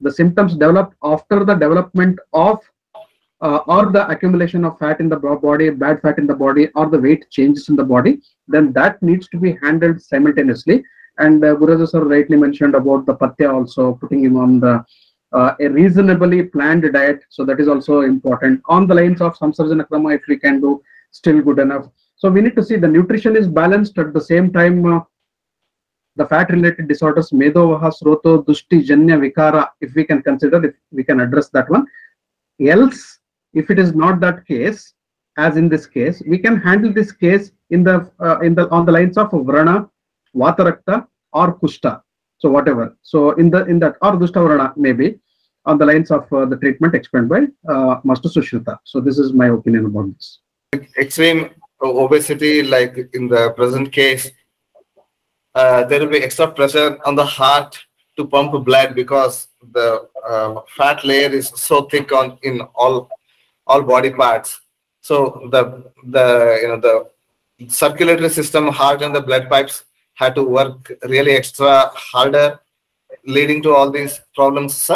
the 0.00 0.12
symptoms 0.12 0.52
develop 0.52 0.94
after 1.02 1.44
the 1.44 1.54
development 1.54 2.18
of 2.33 2.61
uh, 3.40 3.61
or 3.66 3.87
the 3.87 4.09
accumulation 4.09 4.64
of 4.64 4.78
fat 4.78 5.00
in 5.00 5.09
the 5.09 5.16
body, 5.16 5.71
bad 5.71 6.00
fat 6.00 6.18
in 6.18 6.26
the 6.26 6.35
body, 6.35 6.68
or 6.75 6.88
the 6.88 6.99
weight 6.99 7.28
changes 7.30 7.68
in 7.68 7.76
the 7.76 7.85
body, 7.85 8.21
then 8.49 8.73
that 8.73 9.02
needs 9.02 9.28
to 9.28 9.38
be 9.38 9.59
handled 9.62 10.00
simultaneously. 10.00 10.83
And 11.18 11.44
uh, 11.44 11.54
Gururaja 11.54 11.88
sir 11.88 12.04
rightly 12.04 12.37
mentioned 12.37 12.75
about 12.75 13.06
the 13.06 13.14
patya 13.14 13.52
also 13.52 13.94
putting 13.94 14.25
him 14.25 14.37
on 14.37 14.61
the 14.61 14.85
uh, 15.33 15.54
a 15.61 15.68
reasonably 15.68 16.44
planned 16.44 16.90
diet. 16.92 17.25
So 17.28 17.44
that 17.44 17.61
is 17.61 17.68
also 17.68 18.02
important. 18.02 18.62
On 18.66 18.87
the 18.87 18.94
lines 18.94 19.21
of 19.21 19.37
samsarjana 19.37 19.87
krama, 19.88 20.14
if 20.14 20.23
we 20.28 20.38
can 20.38 20.61
do, 20.61 20.83
still 21.11 21.40
good 21.42 21.59
enough. 21.59 21.87
So 22.16 22.30
we 22.30 22.40
need 22.40 22.56
to 22.56 22.62
see 22.62 22.76
the 22.76 22.88
nutrition 22.88 23.37
is 23.37 23.49
balanced 23.49 23.99
at 23.99 24.12
the 24.12 24.21
same 24.21 24.52
time. 24.52 24.87
Uh, 24.87 25.00
the 26.16 26.26
fat 26.26 26.50
related 26.50 26.87
disorders, 26.87 27.30
medovaha, 27.30 27.92
sroto, 27.92 28.44
dushti, 28.44 28.87
janya, 28.87 29.18
vikara, 29.18 29.68
if 29.80 29.94
we 29.94 30.04
can 30.04 30.23
consider, 30.23 30.64
if 30.64 30.75
we 30.92 31.02
can 31.02 31.21
address 31.21 31.49
that 31.49 31.68
one. 31.68 31.87
Else, 32.64 33.18
if 33.52 33.68
it 33.71 33.80
is 33.80 33.94
not 33.94 34.21
that 34.21 34.47
case, 34.47 34.94
as 35.37 35.56
in 35.56 35.68
this 35.68 35.87
case, 35.87 36.23
we 36.28 36.38
can 36.38 36.56
handle 36.61 36.92
this 36.92 37.11
case 37.11 37.50
in 37.71 37.83
the 37.83 38.09
uh, 38.21 38.38
in 38.40 38.54
the 38.54 38.68
on 38.71 38.87
the 38.87 38.92
lines 38.92 39.18
of 39.18 39.33
vrana, 39.33 39.90
vatarakta, 40.34 41.06
or 41.32 41.58
kushta. 41.58 42.02
So 42.38 42.50
whatever. 42.50 42.96
So 43.02 43.32
in 43.32 43.50
the 43.50 43.64
in 43.66 43.78
that 43.80 43.96
or 44.02 44.12
dushta 44.12 44.40
vrana 44.46 44.76
maybe 44.76 45.18
on 45.66 45.78
the 45.78 45.86
lines 45.86 46.10
of 46.10 46.30
uh, 46.32 46.44
the 46.44 46.56
treatment 46.56 46.94
explained 46.94 47.28
by 47.28 47.46
uh, 47.68 48.00
Master 48.04 48.28
Sushruta. 48.28 48.78
So 48.84 49.00
this 49.00 49.18
is 49.18 49.32
my 49.32 49.48
opinion 49.48 49.86
about 49.86 50.14
this. 50.14 50.40
extreme 50.98 51.50
obesity, 51.80 52.62
like 52.62 52.96
in 53.14 53.28
the 53.28 53.50
present 53.50 53.92
case, 53.92 54.30
uh, 55.54 55.84
there 55.84 56.00
will 56.00 56.08
be 56.08 56.22
extra 56.22 56.50
pressure 56.50 56.98
on 57.04 57.14
the 57.14 57.24
heart 57.24 57.78
to 58.16 58.26
pump 58.26 58.64
blood 58.64 58.94
because 58.94 59.48
the 59.72 60.08
uh, 60.28 60.60
fat 60.76 61.04
layer 61.04 61.30
is 61.30 61.48
so 61.48 61.82
thick 61.82 62.12
on 62.12 62.38
in 62.42 62.60
all 62.74 63.08
all 63.66 63.82
body 63.82 64.10
parts. 64.10 64.60
So 65.00 65.48
the 65.50 65.90
the 66.16 66.58
you 66.62 66.68
know 66.68 66.80
the 66.80 66.94
circulatory 67.68 68.28
system, 68.28 68.68
heart 68.68 69.02
and 69.02 69.14
the 69.14 69.20
blood 69.20 69.48
pipes 69.48 69.84
had 70.14 70.35
to 70.37 70.42
work 70.42 70.92
really 71.04 71.33
extra 71.33 71.90
harder, 71.94 72.61
leading 73.26 73.62
to 73.62 73.75
all 73.75 73.90
these 73.90 74.21
problems. 74.35 74.90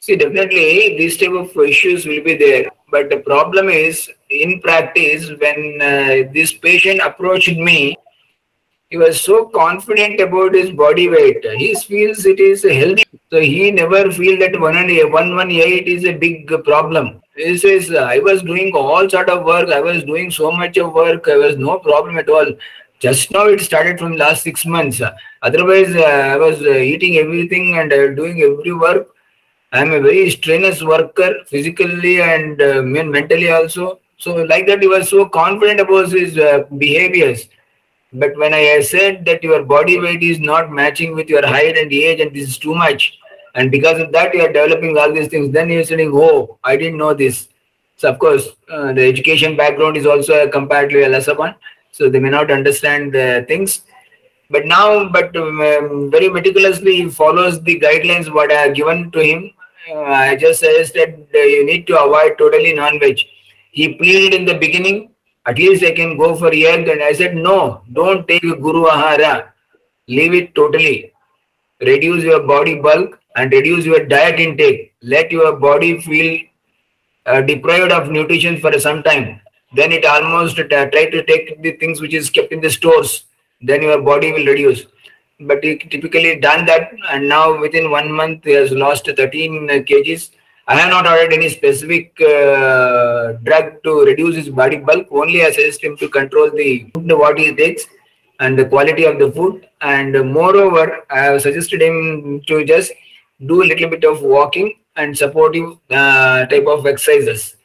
See, 0.00 0.16
definitely 0.16 0.98
these 0.98 1.16
type 1.16 1.30
of 1.30 1.56
issues 1.56 2.04
will 2.04 2.22
be 2.22 2.36
there. 2.36 2.70
But 2.90 3.08
the 3.08 3.18
problem 3.18 3.68
is, 3.68 4.10
in 4.28 4.60
practice, 4.60 5.30
when 5.40 5.80
uh, 5.80 6.30
this 6.32 6.52
patient 6.52 7.00
approached 7.00 7.56
me, 7.56 7.96
he 8.90 8.98
was 8.98 9.20
so 9.20 9.46
confident 9.46 10.20
about 10.20 10.54
his 10.54 10.70
body 10.70 11.08
weight. 11.08 11.44
He 11.56 11.74
feels 11.74 12.26
it 12.26 12.38
is 12.38 12.62
healthy. 12.62 13.04
So 13.30 13.40
he 13.40 13.70
never 13.70 14.12
feel 14.12 14.38
that 14.38 14.60
118 14.60 15.88
is 15.88 16.04
a 16.04 16.12
big 16.12 16.46
problem. 16.64 17.20
He 17.34 17.58
says, 17.58 17.92
I 17.92 18.18
was 18.18 18.42
doing 18.42 18.72
all 18.72 19.08
sort 19.08 19.28
of 19.28 19.44
work. 19.44 19.70
I 19.70 19.80
was 19.80 20.04
doing 20.04 20.30
so 20.30 20.52
much 20.52 20.76
of 20.76 20.92
work. 20.92 21.24
There 21.24 21.38
was 21.38 21.56
no 21.56 21.78
problem 21.78 22.18
at 22.18 22.28
all. 22.28 22.46
Just 23.04 23.30
now 23.32 23.46
it 23.54 23.60
started 23.60 23.98
from 23.98 24.16
last 24.16 24.44
six 24.44 24.64
months. 24.64 25.02
Otherwise, 25.42 25.94
uh, 25.94 26.32
I 26.34 26.36
was 26.36 26.62
uh, 26.62 26.70
eating 26.92 27.18
everything 27.18 27.76
and 27.78 27.92
uh, 27.92 28.14
doing 28.20 28.40
every 28.40 28.72
work. 28.72 29.08
I 29.72 29.82
am 29.82 29.92
a 29.92 30.00
very 30.00 30.30
strenuous 30.30 30.82
worker, 30.82 31.34
physically 31.46 32.22
and 32.22 32.56
mentally 33.10 33.50
also. 33.50 33.98
So 34.16 34.36
like 34.52 34.66
that, 34.68 34.80
he 34.80 34.88
was 34.88 35.10
so 35.10 35.28
confident 35.28 35.80
about 35.80 36.12
his 36.12 36.32
behaviors. 36.78 37.48
But 38.14 38.38
when 38.38 38.54
I 38.54 38.80
said 38.80 39.26
that 39.26 39.44
your 39.44 39.64
body 39.64 40.00
weight 40.00 40.22
is 40.22 40.38
not 40.38 40.72
matching 40.72 41.14
with 41.14 41.28
your 41.28 41.46
height 41.46 41.76
and 41.76 41.92
age, 41.92 42.20
and 42.20 42.34
this 42.34 42.48
is 42.48 42.56
too 42.56 42.74
much, 42.74 43.18
and 43.54 43.70
because 43.70 44.00
of 44.00 44.12
that 44.12 44.32
you 44.32 44.40
are 44.46 44.52
developing 44.52 44.96
all 44.96 45.12
these 45.12 45.28
things, 45.28 45.52
then 45.52 45.68
you're 45.68 45.84
saying, 45.84 46.12
"Oh, 46.14 46.58
I 46.64 46.76
didn't 46.76 46.96
know 47.04 47.12
this." 47.12 47.48
So 47.96 48.08
of 48.12 48.18
course, 48.18 48.48
uh, 48.70 48.92
the 48.92 49.04
education 49.12 49.56
background 49.56 49.96
is 49.98 50.06
also 50.06 50.42
a 50.44 50.48
comparatively 50.48 51.08
lesser 51.08 51.34
one, 51.34 51.54
so 51.96 52.08
they 52.08 52.20
may 52.24 52.32
not 52.38 52.50
understand 52.50 53.12
things. 53.48 53.82
But 54.50 54.66
now, 54.66 55.08
but 55.08 55.34
um, 55.36 56.10
very 56.10 56.28
meticulously 56.28 56.96
he 56.96 57.08
follows 57.08 57.62
the 57.62 57.80
guidelines 57.80 58.32
what 58.32 58.52
I 58.52 58.60
have 58.62 58.74
given 58.74 59.10
to 59.12 59.20
him. 59.20 59.50
Uh, 59.90 60.02
I 60.02 60.36
just 60.36 60.60
suggested 60.60 61.26
uh, 61.34 61.38
you 61.38 61.64
need 61.64 61.86
to 61.88 62.00
avoid 62.04 62.38
totally 62.38 62.72
non-veg. 62.72 63.18
He 63.70 63.94
pleaded 63.94 64.34
in 64.34 64.44
the 64.44 64.54
beginning 64.54 65.10
at 65.46 65.58
least 65.58 65.84
I 65.84 65.92
can 65.92 66.16
go 66.16 66.34
for 66.34 66.50
egg. 66.52 66.88
And 66.88 67.02
I 67.02 67.12
said, 67.12 67.36
no, 67.36 67.82
don't 67.92 68.26
take 68.26 68.42
Guru 68.42 68.84
Ahara. 68.84 69.48
Leave 70.08 70.34
it 70.34 70.54
totally. 70.54 71.12
Reduce 71.80 72.24
your 72.24 72.42
body 72.46 72.80
bulk 72.80 73.18
and 73.36 73.52
reduce 73.52 73.84
your 73.84 74.04
diet 74.06 74.40
intake. 74.40 74.94
Let 75.02 75.30
your 75.30 75.56
body 75.56 76.00
feel 76.00 76.40
uh, 77.26 77.40
deprived 77.42 77.92
of 77.92 78.10
nutrition 78.10 78.60
for 78.60 78.78
some 78.78 79.02
time. 79.02 79.40
Then 79.74 79.92
it 79.92 80.04
almost 80.04 80.56
try 80.56 81.10
to 81.14 81.22
take 81.24 81.60
the 81.62 81.72
things 81.72 82.00
which 82.00 82.14
is 82.14 82.30
kept 82.30 82.52
in 82.52 82.60
the 82.60 82.70
stores. 82.70 83.24
Then 83.60 83.82
your 83.82 84.00
body 84.00 84.32
will 84.32 84.46
reduce. 84.46 84.86
But 85.40 85.64
he 85.64 85.76
typically 85.78 86.38
done 86.38 86.64
that, 86.66 86.92
and 87.10 87.28
now 87.28 87.60
within 87.60 87.90
one 87.90 88.12
month 88.12 88.44
he 88.44 88.52
has 88.52 88.70
lost 88.70 89.06
13 89.06 89.68
kgs. 89.88 90.30
I 90.66 90.76
have 90.76 90.90
not 90.90 91.06
ordered 91.06 91.32
any 91.32 91.48
specific 91.50 92.18
uh, 92.20 93.32
drug 93.42 93.82
to 93.82 94.04
reduce 94.04 94.36
his 94.36 94.48
body 94.48 94.78
bulk. 94.78 95.08
Only 95.10 95.44
I 95.44 95.50
suggest 95.50 95.82
him 95.82 95.96
to 95.98 96.08
control 96.08 96.50
the 96.50 96.90
what 96.94 97.38
he 97.38 97.54
takes 97.54 97.84
and 98.40 98.58
the 98.58 98.64
quality 98.64 99.04
of 99.04 99.18
the 99.18 99.30
food. 99.32 99.66
And 99.80 100.32
moreover, 100.32 101.04
I 101.10 101.18
have 101.18 101.42
suggested 101.42 101.82
him 101.82 102.42
to 102.46 102.64
just 102.64 102.92
do 103.44 103.62
a 103.62 103.66
little 103.66 103.90
bit 103.90 104.04
of 104.04 104.22
walking 104.22 104.72
and 104.96 105.18
supportive 105.18 105.76
uh, 105.90 106.46
type 106.46 106.66
of 106.66 106.86
exercises 106.86 107.56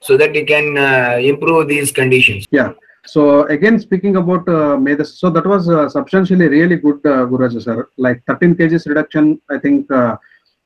so 0.00 0.16
that 0.16 0.34
he 0.34 0.44
can 0.44 0.76
uh, 0.76 1.18
improve 1.20 1.68
these 1.68 1.90
conditions. 1.92 2.46
Yeah. 2.50 2.72
So 3.06 3.44
again, 3.46 3.78
speaking 3.78 4.16
about 4.16 4.48
uh, 4.48 5.04
so 5.04 5.30
that 5.30 5.46
was 5.46 5.68
uh, 5.68 5.88
substantially 5.88 6.48
really 6.48 6.76
good, 6.76 7.00
uh, 7.06 7.26
Gururaja 7.26 7.62
sir. 7.62 7.88
Like 7.96 8.22
13 8.26 8.56
kgs 8.56 8.88
reduction, 8.88 9.40
I 9.48 9.58
think 9.58 9.90
uh, 9.92 10.16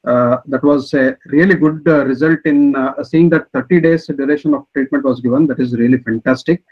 uh, 0.07 0.39
that 0.47 0.63
was 0.65 0.95
a 0.95 1.17
really 1.27 1.55
good 1.55 1.83
uh, 1.87 2.07
result 2.07 2.41
in 2.47 2.75
uh, 2.75 3.05
seeing 3.05 3.29
that 3.31 3.53
30 3.53 3.81
days 3.83 4.07
duration 4.07 4.55
of 4.55 4.65
treatment 4.73 5.05
was 5.05 5.21
given. 5.21 5.47
That 5.47 5.61
is 5.61 5.75
really 5.75 5.99
fantastic. 5.99 6.65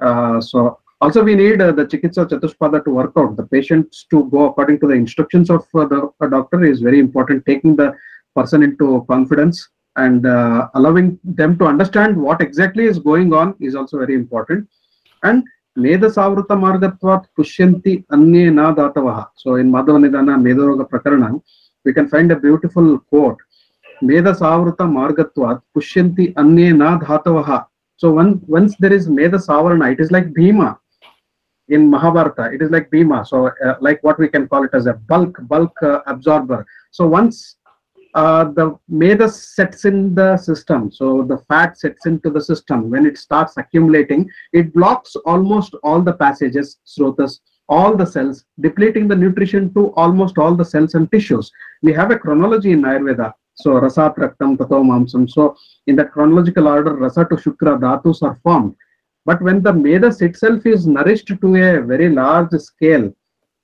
So 0.00 0.80
also 1.00 1.22
we 1.22 1.36
need 1.36 1.60
the 1.60 1.86
Chikitsa 1.90 2.28
Chatuspada 2.28 2.84
to 2.84 2.90
work 2.90 3.12
out. 3.16 3.36
The 3.36 3.46
patients 3.46 4.06
to 4.10 4.24
go 4.30 4.46
according 4.46 4.80
to 4.80 4.88
the 4.88 4.94
instructions 4.94 5.48
of 5.48 5.64
the 5.72 6.10
doctor 6.28 6.64
is 6.64 6.80
very 6.80 6.98
important. 6.98 7.46
Taking 7.46 7.76
the 7.76 7.94
person 8.34 8.64
into 8.64 9.04
confidence 9.08 9.68
and 9.96 10.26
uh, 10.26 10.68
allowing 10.74 11.18
them 11.24 11.56
to 11.58 11.66
understand 11.66 12.16
what 12.16 12.40
exactly 12.40 12.84
is 12.84 12.98
going 12.98 13.32
on 13.32 13.54
is 13.60 13.74
also 13.74 13.98
very 13.98 14.14
important. 14.14 14.68
And 15.22 15.44
Medasavruta 15.78 16.54
Margatvat 16.64 17.26
Pushyanti 17.36 18.04
Anye 18.06 18.52
Na 18.52 18.74
Datavaha. 18.74 19.28
So 19.36 19.56
in 19.56 19.70
Madhavanidana 19.70 20.40
Medaroga 20.40 20.88
Prakarana, 20.88 21.40
we 21.84 21.92
can 21.92 22.08
find 22.08 22.30
a 22.32 22.36
beautiful 22.36 22.98
quote. 22.98 23.38
Medasavruta 24.02 24.86
Margatvat 24.98 25.62
Pushyanti 25.76 26.34
Anye 26.34 26.76
Na 26.76 26.98
Dhatavaha. 26.98 27.66
So 27.96 28.12
one, 28.12 28.40
once 28.46 28.76
there 28.78 28.92
is 28.92 29.08
Medasavarana, 29.08 29.92
it 29.92 30.00
is 30.00 30.10
like 30.10 30.32
Bhima 30.32 30.78
in 31.68 31.90
Mahabharata. 31.90 32.52
It 32.52 32.62
is 32.62 32.70
like 32.70 32.90
Bhima. 32.90 33.24
So 33.26 33.48
uh, 33.48 33.76
like 33.80 34.02
what 34.02 34.18
we 34.18 34.28
can 34.28 34.46
call 34.48 34.64
it 34.64 34.70
as 34.74 34.86
a 34.86 34.94
bulk, 34.94 35.38
bulk 35.42 35.72
uh, 35.82 36.00
absorber. 36.06 36.66
So 36.90 37.06
once 37.06 37.56
uh, 38.14 38.44
the 38.44 38.78
medas 38.88 39.54
sets 39.56 39.84
in 39.84 40.14
the 40.14 40.36
system 40.36 40.90
so 40.90 41.22
the 41.22 41.38
fat 41.48 41.78
sets 41.78 42.06
into 42.06 42.30
the 42.30 42.40
system 42.40 42.90
when 42.90 43.06
it 43.06 43.18
starts 43.18 43.56
accumulating 43.56 44.28
it 44.52 44.72
blocks 44.72 45.16
almost 45.24 45.74
all 45.82 46.00
the 46.00 46.12
passages 46.12 46.78
srotas 46.86 47.40
all 47.68 47.96
the 47.96 48.06
cells 48.06 48.44
depleting 48.60 49.08
the 49.08 49.16
nutrition 49.16 49.72
to 49.74 49.92
almost 49.94 50.36
all 50.36 50.54
the 50.54 50.64
cells 50.64 50.94
and 50.94 51.10
tissues. 51.10 51.50
We 51.82 51.94
have 51.94 52.10
a 52.10 52.18
chronology 52.18 52.72
in 52.72 52.82
ayurveda 52.82 53.32
so 53.54 53.70
rasat 53.80 54.16
raktam 54.16 54.58
tato 54.58 54.82
mamsam. 54.82 55.30
So 55.30 55.56
in 55.86 55.96
that 55.96 56.12
chronological 56.12 56.68
order 56.68 56.94
rasa 56.94 57.24
to 57.26 57.36
shukra 57.36 57.78
dhatus 57.78 58.22
are 58.22 58.38
formed. 58.42 58.74
But 59.24 59.40
when 59.40 59.62
the 59.62 59.72
medas 59.72 60.20
itself 60.20 60.66
is 60.66 60.86
nourished 60.86 61.28
to 61.28 61.56
a 61.56 61.80
very 61.80 62.10
large 62.10 62.50
scale, 62.52 63.14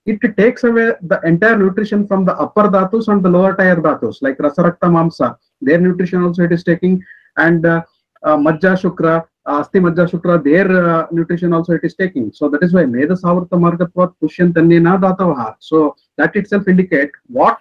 it 0.06 0.36
takes 0.36 0.64
away 0.64 0.92
the 1.02 1.20
entire 1.24 1.56
nutrition 1.58 2.06
from 2.06 2.24
the 2.24 2.34
upper 2.34 2.68
dhatus 2.68 3.08
and 3.08 3.22
the 3.22 3.28
lower 3.28 3.54
tier 3.54 3.76
dhatus, 3.76 4.22
like 4.22 4.38
Rasarakta 4.38 4.88
Mamsa. 4.96 5.36
Their 5.60 5.80
nutrition 5.80 6.22
also 6.22 6.44
it 6.44 6.52
is 6.52 6.64
taking, 6.64 7.02
and 7.36 7.64
uh, 7.66 7.82
uh, 8.22 8.36
Majja 8.36 8.76
Shukra, 8.80 9.26
Asti 9.46 9.78
Majja 9.78 10.10
Shukra, 10.10 10.42
their 10.42 10.68
uh, 10.86 11.06
nutrition 11.12 11.52
also 11.52 11.74
it 11.74 11.84
is 11.84 11.94
taking. 11.94 12.32
So 12.32 12.48
that 12.48 12.62
is 12.62 12.72
why 12.72 12.86
Meda 12.86 13.14
Savarta 13.14 13.50
Margatvat 13.50 14.14
Pushyan 14.22 14.52
Datavaha. 14.52 15.56
So 15.58 15.96
that 16.16 16.34
itself 16.36 16.68
indicate 16.68 17.10
what 17.26 17.58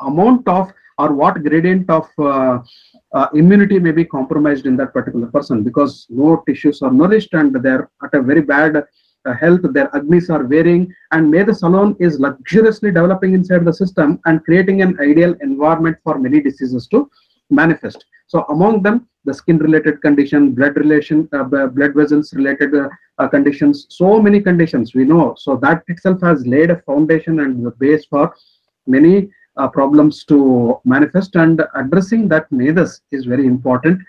amount 0.00 0.46
of 0.48 0.72
or 0.98 1.12
what 1.12 1.42
gradient 1.42 1.88
of 1.90 2.08
uh, 2.18 2.58
uh, 3.12 3.28
immunity 3.34 3.78
may 3.78 3.92
be 3.92 4.04
compromised 4.04 4.66
in 4.66 4.76
that 4.76 4.92
particular 4.92 5.26
person 5.26 5.62
because 5.62 6.06
no 6.08 6.42
tissues 6.46 6.82
are 6.82 6.90
nourished 6.90 7.34
and 7.34 7.54
they're 7.56 7.90
at 8.02 8.14
a 8.14 8.22
very 8.22 8.40
bad 8.40 8.76
uh, 8.76 8.82
health, 9.34 9.60
their 9.72 9.88
agnis 9.88 10.30
are 10.30 10.44
varying, 10.44 10.92
and 11.12 11.30
Medas 11.30 11.62
alone 11.62 11.96
is 11.98 12.20
luxuriously 12.20 12.90
developing 12.90 13.34
inside 13.34 13.64
the 13.64 13.72
system 13.72 14.20
and 14.26 14.44
creating 14.44 14.82
an 14.82 14.98
ideal 15.00 15.34
environment 15.40 15.96
for 16.04 16.18
many 16.18 16.40
diseases 16.40 16.86
to 16.88 17.10
manifest. 17.50 18.04
So 18.26 18.44
among 18.48 18.82
them, 18.82 19.08
the 19.24 19.34
skin-related 19.34 20.02
condition, 20.02 20.52
blood 20.52 20.76
relation, 20.76 21.28
uh, 21.32 21.44
blood 21.44 21.94
vessels 21.94 22.32
related 22.34 22.74
uh, 22.74 22.88
uh, 23.18 23.28
conditions, 23.28 23.86
so 23.90 24.20
many 24.20 24.40
conditions 24.40 24.94
we 24.94 25.04
know. 25.04 25.34
So 25.38 25.56
that 25.56 25.82
itself 25.88 26.20
has 26.22 26.46
laid 26.46 26.70
a 26.70 26.80
foundation 26.82 27.40
and 27.40 27.64
the 27.64 27.72
base 27.72 28.04
for 28.06 28.34
many 28.86 29.30
uh, 29.56 29.68
problems 29.68 30.24
to 30.24 30.80
manifest 30.84 31.34
and 31.36 31.62
addressing 31.74 32.28
that 32.28 32.50
medas 32.52 33.00
is 33.10 33.24
very 33.24 33.46
important 33.46 34.00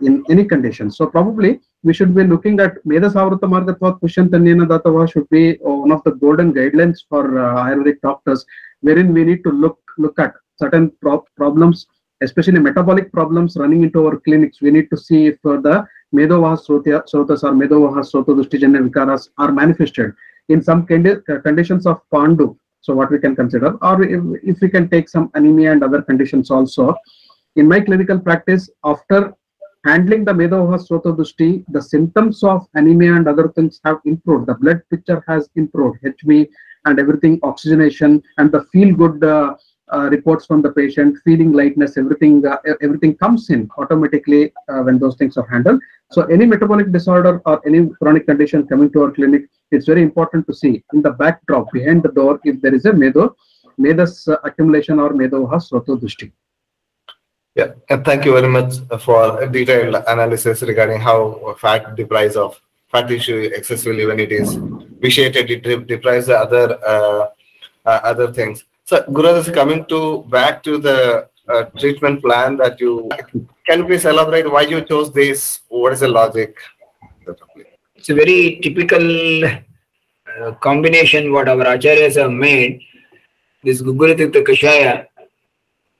in 0.00 0.24
any 0.28 0.44
condition. 0.44 0.90
So 0.90 1.06
probably 1.06 1.60
we 1.82 1.92
should 1.92 2.14
be 2.14 2.24
looking 2.24 2.60
at 2.60 2.74
medas 2.84 3.14
avrata 3.14 3.48
margatvat 3.54 4.00
pushyantanyena 4.00 4.66
datava 4.66 5.10
should 5.10 5.28
be 5.30 5.58
uh, 5.60 5.70
one 5.84 5.92
of 5.92 6.02
the 6.04 6.12
golden 6.12 6.52
guidelines 6.52 6.98
for 7.08 7.38
uh, 7.38 7.64
Ayurvedic 7.64 8.00
doctors, 8.02 8.44
wherein 8.80 9.12
we 9.12 9.24
need 9.24 9.42
to 9.44 9.50
look 9.50 9.78
look 9.98 10.18
at 10.18 10.32
certain 10.56 10.90
pro- 11.00 11.26
problems, 11.36 11.86
especially 12.20 12.58
metabolic 12.58 13.12
problems 13.12 13.56
running 13.56 13.82
into 13.82 14.06
our 14.06 14.16
clinics. 14.18 14.60
We 14.60 14.70
need 14.70 14.88
to 14.90 14.96
see 14.96 15.26
if 15.26 15.38
uh, 15.44 15.56
the 15.56 15.86
medovahas 16.14 16.66
srotya- 16.66 17.04
srotas 17.10 17.42
or 17.42 17.52
medovahas 17.52 18.12
srotodushtijanya 18.12 18.88
vikaras 18.88 19.30
are 19.38 19.52
manifested 19.52 20.12
in 20.48 20.62
some 20.62 20.86
condi- 20.86 21.22
conditions 21.42 21.86
of 21.86 22.00
pandu 22.12 22.56
so 22.80 22.94
what 22.94 23.10
we 23.10 23.18
can 23.18 23.34
consider 23.34 23.70
or 23.80 24.02
if, 24.02 24.22
if 24.42 24.60
we 24.60 24.68
can 24.68 24.88
take 24.88 25.08
some 25.08 25.30
anemia 25.34 25.72
and 25.72 25.82
other 25.82 26.02
conditions 26.02 26.50
also 26.50 26.94
in 27.56 27.66
my 27.66 27.80
clinical 27.80 28.18
practice 28.18 28.68
after 28.84 29.32
handling 29.84 30.24
the 30.24 30.32
Medavaha 30.32 30.78
Srotodushti, 30.78 31.64
the 31.68 31.82
symptoms 31.82 32.42
of 32.42 32.66
anemia 32.74 33.14
and 33.14 33.26
other 33.28 33.48
things 33.48 33.80
have 33.84 33.98
improved. 34.04 34.46
The 34.46 34.54
blood 34.54 34.82
picture 34.90 35.24
has 35.26 35.48
improved, 35.56 36.00
HB 36.02 36.48
and 36.84 36.98
everything, 36.98 37.38
oxygenation 37.42 38.22
and 38.38 38.50
the 38.52 38.64
feel 38.72 38.94
good 38.94 39.22
uh, 39.24 39.54
uh, 39.92 40.08
reports 40.10 40.46
from 40.46 40.62
the 40.62 40.70
patient, 40.72 41.18
feeling 41.24 41.52
lightness, 41.52 41.96
everything, 41.96 42.46
uh, 42.46 42.56
everything 42.80 43.14
comes 43.16 43.50
in 43.50 43.68
automatically 43.76 44.52
uh, 44.68 44.80
when 44.82 44.98
those 44.98 45.16
things 45.16 45.36
are 45.36 45.46
handled. 45.48 45.80
So 46.10 46.22
any 46.22 46.46
metabolic 46.46 46.92
disorder 46.92 47.42
or 47.44 47.60
any 47.66 47.88
chronic 48.00 48.26
condition 48.26 48.66
coming 48.66 48.90
to 48.92 49.02
our 49.02 49.10
clinic, 49.10 49.42
it's 49.70 49.86
very 49.86 50.02
important 50.02 50.46
to 50.46 50.54
see 50.54 50.82
in 50.92 51.02
the 51.02 51.10
backdrop 51.10 51.72
behind 51.72 52.02
the 52.02 52.10
door 52.10 52.40
if 52.44 52.60
there 52.62 52.74
is 52.74 52.84
a 52.86 52.92
medo, 52.92 53.36
medas 53.78 54.28
uh, 54.28 54.36
accumulation 54.44 54.98
or 54.98 55.10
medovaha 55.10 55.56
srotodushti. 55.56 56.32
Yeah, 57.54 57.72
and 57.90 58.04
thank 58.04 58.24
you 58.24 58.32
very 58.32 58.48
much 58.48 58.76
for 59.00 59.46
detailed 59.46 60.02
analysis 60.08 60.62
regarding 60.62 61.00
how 61.00 61.54
fat 61.58 61.96
deprives 61.96 62.36
of 62.36 62.58
fat 62.90 63.08
tissue 63.08 63.50
excessively 63.54 64.06
when 64.06 64.20
it 64.20 64.32
is 64.32 64.54
vitiated, 65.00 65.50
it 65.50 65.86
deprives 65.86 66.26
the 66.26 66.38
other 66.38 66.78
uh, 66.86 67.28
uh, 67.84 68.00
other 68.04 68.32
things. 68.32 68.64
So, 68.84 69.04
Guru, 69.12 69.34
is 69.36 69.50
coming 69.50 69.84
to 69.86 70.24
back 70.30 70.62
to 70.64 70.78
the 70.78 71.28
uh, 71.48 71.64
treatment 71.78 72.22
plan 72.22 72.56
that 72.56 72.80
you 72.80 73.10
can 73.66 73.80
you 73.80 73.84
please 73.86 74.04
elaborate 74.04 74.50
why 74.50 74.62
you 74.62 74.80
chose 74.82 75.12
this? 75.12 75.60
What 75.68 75.92
is 75.92 76.00
the 76.00 76.08
logic? 76.08 76.56
It's 77.96 78.08
a 78.08 78.14
very 78.14 78.60
typical 78.62 79.44
uh, 79.44 80.52
combination 80.60 81.32
what 81.32 81.48
our 81.48 81.64
acharyas 81.76 82.16
have 82.16 82.32
made. 82.32 82.80
This 83.64 83.80
Guguritikta 83.80 84.42
Kashaya, 84.42 85.06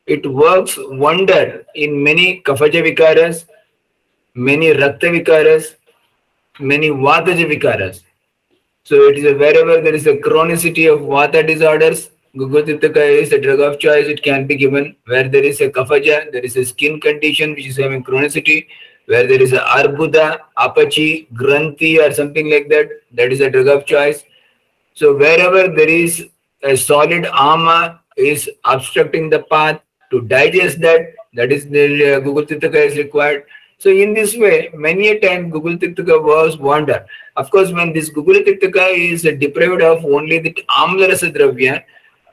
it 0.06 0.26
works 0.26 0.78
wonder 0.78 1.64
in 1.74 2.02
many 2.02 2.42
Kafaja 2.42 2.82
Vikaras, 2.82 3.46
many 4.34 4.68
Rakta 4.68 5.24
Vikaras, 5.24 5.74
many 6.58 6.88
Vataja 6.88 7.46
Vikaras. 7.46 8.02
So 8.84 9.08
it 9.08 9.18
is 9.18 9.24
a, 9.24 9.34
wherever 9.34 9.80
there 9.80 9.94
is 9.94 10.06
a 10.06 10.16
chronicity 10.16 10.92
of 10.92 11.00
Vata 11.00 11.46
disorders, 11.46 12.10
Guguritikta 12.34 12.96
is 12.96 13.32
a 13.32 13.40
drug 13.40 13.60
of 13.60 13.78
choice, 13.78 14.06
it 14.06 14.22
can 14.22 14.46
be 14.46 14.56
given. 14.56 14.96
Where 15.06 15.28
there 15.28 15.44
is 15.44 15.60
a 15.60 15.68
Kafaja, 15.68 16.32
there 16.32 16.42
is 16.42 16.56
a 16.56 16.64
skin 16.64 17.00
condition 17.00 17.50
which 17.50 17.66
is 17.66 17.76
having 17.76 18.02
chronicity, 18.02 18.66
where 19.06 19.26
there 19.26 19.40
is 19.40 19.52
a 19.52 19.58
arbuda, 19.58 20.40
apachi, 20.56 21.30
granthi 21.32 21.98
or 21.98 22.12
something 22.12 22.50
like 22.50 22.68
that, 22.70 22.88
that 23.12 23.32
is 23.32 23.40
a 23.40 23.50
drug 23.50 23.68
of 23.68 23.86
choice. 23.86 24.24
So 24.94 25.16
wherever 25.16 25.68
there 25.68 25.88
is 25.88 26.26
a 26.62 26.76
solid 26.76 27.26
ama 27.26 28.00
is 28.16 28.50
obstructing 28.64 29.30
the 29.30 29.40
path 29.40 29.80
to 30.12 30.20
digest 30.20 30.80
that, 30.82 31.14
that 31.34 31.50
is 31.50 31.68
the 31.68 32.14
uh, 32.14 32.20
Guggulu 32.20 32.46
Tiktaka 32.46 32.86
is 32.86 32.96
required. 32.96 33.46
So 33.78 33.90
in 33.90 34.14
this 34.14 34.36
way, 34.36 34.70
many 34.72 35.08
a 35.08 35.18
time 35.18 35.50
Guggulu 35.50 35.78
Tiktaka 35.80 36.22
was 36.22 36.56
wander. 36.56 37.04
Of 37.36 37.50
course, 37.50 37.72
when 37.72 37.92
this 37.92 38.10
Guggulu 38.10 38.46
Tiktaka 38.46 38.96
is 38.96 39.22
deprived 39.22 39.82
of 39.82 40.04
only 40.04 40.38
the 40.38 40.54
Amla 40.70 41.08
Rasa 41.08 41.32
Dravya, 41.32 41.82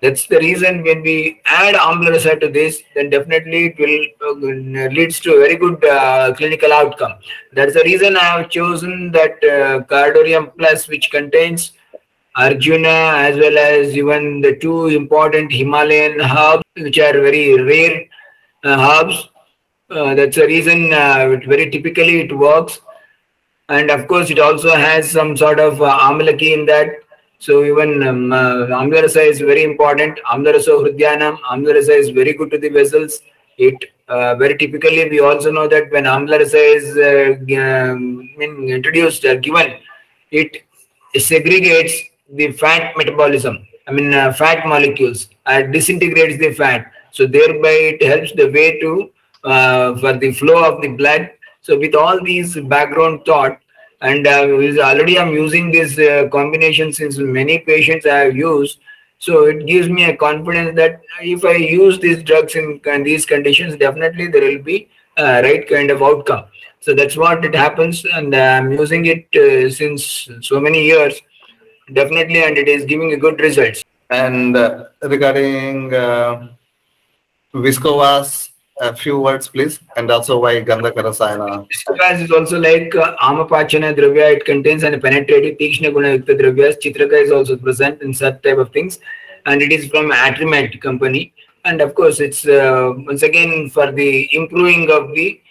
that's 0.02 0.28
the 0.28 0.40
reason 0.40 0.84
when 0.84 1.02
we 1.02 1.42
add 1.46 1.76
amla 1.76 2.12
rasa 2.12 2.38
to 2.40 2.48
this, 2.48 2.82
then 2.96 3.10
definitely 3.10 3.66
it 3.66 3.80
will 3.80 4.78
uh, 4.78 4.88
leads 4.90 5.20
to 5.22 5.34
a 5.34 5.40
very 5.40 5.58
good 5.58 5.84
uh, 5.84 6.34
clinical 6.36 6.72
outcome. 6.72 7.16
That's 7.52 7.74
the 7.74 7.84
reason 7.84 8.16
I 8.16 8.24
have 8.24 8.50
chosen 8.50 9.12
that 9.12 9.32
uh, 9.44 9.84
Cardorium 9.94 10.54
Plus, 10.58 10.88
which 10.88 11.12
contains 11.12 11.74
Arjuna 12.44 12.98
as 13.28 13.38
well 13.38 13.58
as 13.58 13.96
even 13.98 14.42
the 14.42 14.56
two 14.56 14.88
important 14.88 15.52
Himalayan 15.52 16.22
herbs, 16.22 16.64
which 16.78 16.98
are 17.00 17.14
very 17.14 17.62
rare 17.62 18.06
uh, 18.64 18.78
herbs. 18.92 19.30
Uh, 19.90 20.14
that's 20.16 20.38
the 20.38 20.46
reason 20.46 20.94
uh, 20.94 21.36
it 21.36 21.46
very 21.46 21.70
typically 21.70 22.22
it 22.22 22.32
works. 22.32 22.80
And 23.68 23.92
of 23.92 24.08
course, 24.08 24.30
it 24.30 24.40
also 24.40 24.76
has 24.76 25.12
some 25.12 25.36
sort 25.36 25.60
of 25.60 25.82
uh, 25.82 26.00
amalaki 26.00 26.54
in 26.58 26.66
that. 26.68 26.90
So 27.40 27.64
even 27.64 28.08
um, 28.08 28.32
uh, 28.34 29.22
is 29.32 29.40
very 29.40 29.64
important. 29.64 30.20
Amla 30.26 30.54
Rasa 30.54 30.72
Hridyanam, 30.72 31.40
Amla 31.42 31.74
Rasa 31.76 31.94
is 31.94 32.10
very 32.10 32.34
good 32.34 32.52
to 32.52 32.58
the 32.58 32.70
vessels. 32.70 33.22
It 33.58 33.76
uh, 34.08 34.36
very 34.36 34.58
typically 34.58 35.08
we 35.10 35.20
also 35.20 35.52
know 35.52 35.68
that 35.68 35.92
when 35.92 36.06
Amla 36.06 36.40
Rasa 36.40 36.58
is 36.58 36.98
uh, 36.98 37.92
um, 37.92 38.30
introduced 38.40 39.24
or 39.26 39.36
given, 39.38 39.78
it 40.32 40.64
segregates 41.16 42.10
the 42.34 42.52
fat 42.52 42.96
metabolism. 42.96 43.68
I 43.88 43.92
mean 43.92 44.14
uh, 44.14 44.34
fat 44.34 44.68
molecules 44.68 45.30
and 45.46 45.74
disintegrates 45.74 46.38
the 46.40 46.54
fat. 46.54 46.92
So 47.12 47.26
thereby 47.26 47.70
it 47.70 48.04
helps 48.04 48.32
the 48.34 48.50
way 48.50 48.80
to 48.80 49.12
uh, 49.44 49.96
for 49.98 50.14
the 50.14 50.32
flow 50.34 50.64
of 50.64 50.82
the 50.82 50.90
blood. 50.90 51.32
So 51.62 51.78
with 51.78 51.96
all 51.96 52.24
these 52.24 52.56
background 52.56 53.26
thought, 53.26 53.60
and 54.02 54.26
uh, 54.26 54.48
already 54.90 55.20
I'm 55.20 55.34
using 55.34 55.72
this 55.72 55.98
uh, 56.00 56.30
combination 56.32 56.94
since 56.94 57.18
many 57.18 57.60
patients 57.60 58.06
I 58.06 58.20
have 58.20 58.36
used. 58.36 58.80
So 59.18 59.46
it 59.46 59.66
gives 59.66 59.90
me 59.90 60.06
a 60.06 60.16
confidence 60.16 60.76
that 60.78 61.02
if 61.22 61.44
I 61.44 61.56
use 61.56 62.00
these 62.00 62.24
drugs 62.24 62.56
in, 62.56 62.80
in 62.86 63.04
these 63.04 63.26
conditions, 63.26 63.76
definitely 63.76 64.28
there 64.28 64.44
will 64.44 64.64
be 64.64 64.90
a 65.18 65.42
right 65.42 65.68
kind 65.68 65.92
of 65.92 66.02
outcome. 66.02 66.46
So 66.80 66.94
that's 66.94 67.18
what 67.18 67.44
it 67.44 67.54
happens, 67.54 68.06
and 68.06 68.34
I'm 68.34 68.72
using 68.72 69.06
it 69.06 69.28
uh, 69.36 69.70
since 69.70 70.30
so 70.40 70.62
many 70.62 70.86
years, 70.86 71.20
definitely, 71.94 72.44
and 72.44 72.58
it 72.58 72.68
is 72.68 72.86
giving 72.86 73.14
a 73.14 73.18
good 73.18 73.40
results. 73.40 73.84
And 74.10 74.58
uh, 74.58 74.86
regarding 75.04 75.94
uh, 75.94 76.50
Viscovas, 77.54 78.50
a 78.82 78.96
few 78.96 79.20
words, 79.20 79.48
please, 79.48 79.80
and 79.98 80.10
also 80.10 80.40
why 80.40 80.62
Gandhaka 80.62 81.04
Rasayana. 81.04 81.68
Chitrakas 81.68 82.22
is 82.24 82.32
also 82.32 82.60
like 82.60 82.96
uh, 82.96 83.16
Amapachana 83.18 83.94
Dravya. 83.96 84.38
It 84.38 84.46
contains 84.46 84.84
and 84.84 85.02
penetrative 85.02 85.58
Tikshna 85.58 85.94
Guna 85.94 86.18
Yukta 86.18 86.40
Dravyas. 86.40 86.78
Chitraka 86.82 87.24
is 87.24 87.32
also 87.32 87.58
present 87.58 88.02
in 88.02 88.14
such 88.14 88.42
type 88.42 88.58
of 88.58 88.72
things. 88.72 89.00
And 89.46 89.62
it 89.62 89.72
is 89.72 89.90
from 89.90 90.12
Atrimed 90.12 90.80
company. 90.82 91.34
And 91.66 91.82
of 91.82 91.94
course, 91.94 92.20
it's 92.20 92.48
uh, 92.48 92.94
once 92.96 93.22
again 93.24 93.70
for 93.70 93.92
the 93.92 94.34
improving 94.34 94.90
of 94.90 95.14
the 95.14 95.42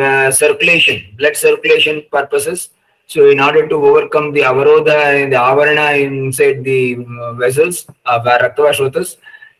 uh, 0.00 0.30
circulation, 0.30 1.14
blood 1.18 1.36
circulation 1.36 2.04
purposes. 2.12 2.70
So 3.12 3.28
in 3.28 3.40
order 3.40 3.66
to 3.66 3.74
overcome 3.74 4.32
the 4.32 4.42
avarodha 4.42 4.96
and 5.20 5.32
the 5.32 5.36
avarana 5.36 6.00
inside 6.00 6.62
the 6.62 7.04
uh, 7.20 7.32
vessels 7.32 7.84
of 8.06 8.24
our 8.24 8.54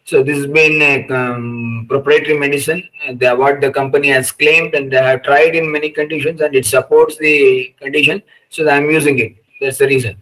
So 0.05 0.23
this 0.23 0.37
has 0.39 0.47
been 0.47 0.81
a 0.81 1.13
um, 1.13 1.87
proprietary 1.89 2.39
medicine. 2.39 2.89
The, 3.15 3.35
what 3.35 3.61
the 3.61 3.73
company 3.73 4.11
has 4.11 4.31
claimed 4.31 4.75
and 4.75 4.93
they 4.93 4.99
have 4.99 5.25
tried 5.25 5.57
in 5.57 5.73
many 5.73 5.91
conditions 5.91 6.41
and 6.41 6.55
it 6.55 6.65
supports 6.65 7.17
the 7.19 7.75
condition. 7.81 8.23
So 8.51 8.69
I'm 8.69 8.89
using 8.89 9.19
it. 9.19 9.35
That's 9.61 9.79
the 9.79 9.89
reason. 9.89 10.17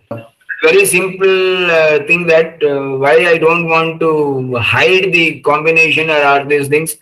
Very 0.62 0.86
simple 0.86 1.70
uh, 1.70 1.98
thing 2.06 2.26
that 2.28 2.62
uh, 2.62 2.96
why 2.96 3.26
I 3.26 3.36
don't 3.36 3.68
want 3.68 4.00
to 4.00 4.56
hide 4.56 5.12
the 5.12 5.40
combination 5.40 6.08
or 6.08 6.22
are 6.32 6.46
these 6.46 6.68
things. 6.68 6.96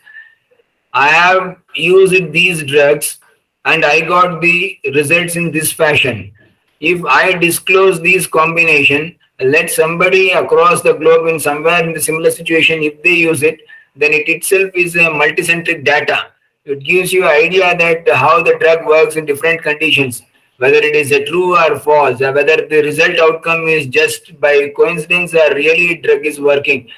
I 0.93 1.07
have 1.07 1.59
used 1.77 2.33
these 2.33 2.65
drugs 2.65 3.21
and 3.67 3.85
I 3.85 4.01
got 4.01 4.41
the 4.41 4.79
results 4.95 5.37
in 5.37 5.51
this 5.51 5.73
fashion. 5.73 6.33
If 6.81 7.05
I 7.05 7.33
disclose 7.33 8.01
these 8.01 8.27
combination, 8.27 9.17
let 9.41 9.71
somebody 9.71 10.31
across 10.31 10.83
the 10.83 10.95
globe 10.95 11.27
in 11.27 11.41
somewhere 11.41 11.83
in 11.83 11.93
the 11.93 12.01
similar 12.01 12.31
situation, 12.31 12.83
if 12.83 13.03
they 13.03 13.15
use 13.15 13.43
it, 13.43 13.61
then 13.97 14.13
it 14.13 14.29
itself 14.29 14.71
is 14.75 14.95
a 14.95 15.11
multicentric 15.23 15.85
data. 15.85 16.29
It 16.65 16.81
gives 16.85 17.13
you 17.13 17.27
idea 17.27 17.77
that 17.77 18.09
how 18.15 18.43
the 18.43 18.57
drug 18.61 18.87
works 18.87 19.17
in 19.17 19.27
different 19.27 19.63
conditions, 19.63 20.23
whether 20.59 20.77
it 20.77 20.95
is 20.95 21.11
a 21.11 21.25
true 21.25 21.57
or 21.57 21.79
false, 21.79 22.21
or 22.21 22.33
whether 22.33 22.57
the 22.69 22.83
result 22.83 23.19
outcome 23.19 23.67
is 23.67 23.87
just 23.87 24.39
by 24.41 24.73
coincidence 24.77 25.35
or 25.35 25.55
really 25.55 25.97
drug 25.97 26.25
is 26.25 26.41
working. 26.41 26.89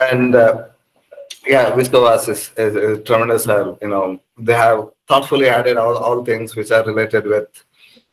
And 0.00 0.34
uh, 0.34 0.64
yeah, 1.46 1.70
Viscovas 1.72 2.28
is, 2.28 2.50
is, 2.56 2.76
is 2.76 3.04
tremendous. 3.04 3.48
Uh, 3.48 3.74
you 3.80 3.88
know, 3.88 4.20
they 4.38 4.54
have 4.54 4.88
thoughtfully 5.08 5.48
added 5.48 5.76
all, 5.76 5.96
all 5.96 6.24
things 6.24 6.56
which 6.56 6.70
are 6.70 6.84
related 6.84 7.26
with 7.26 7.48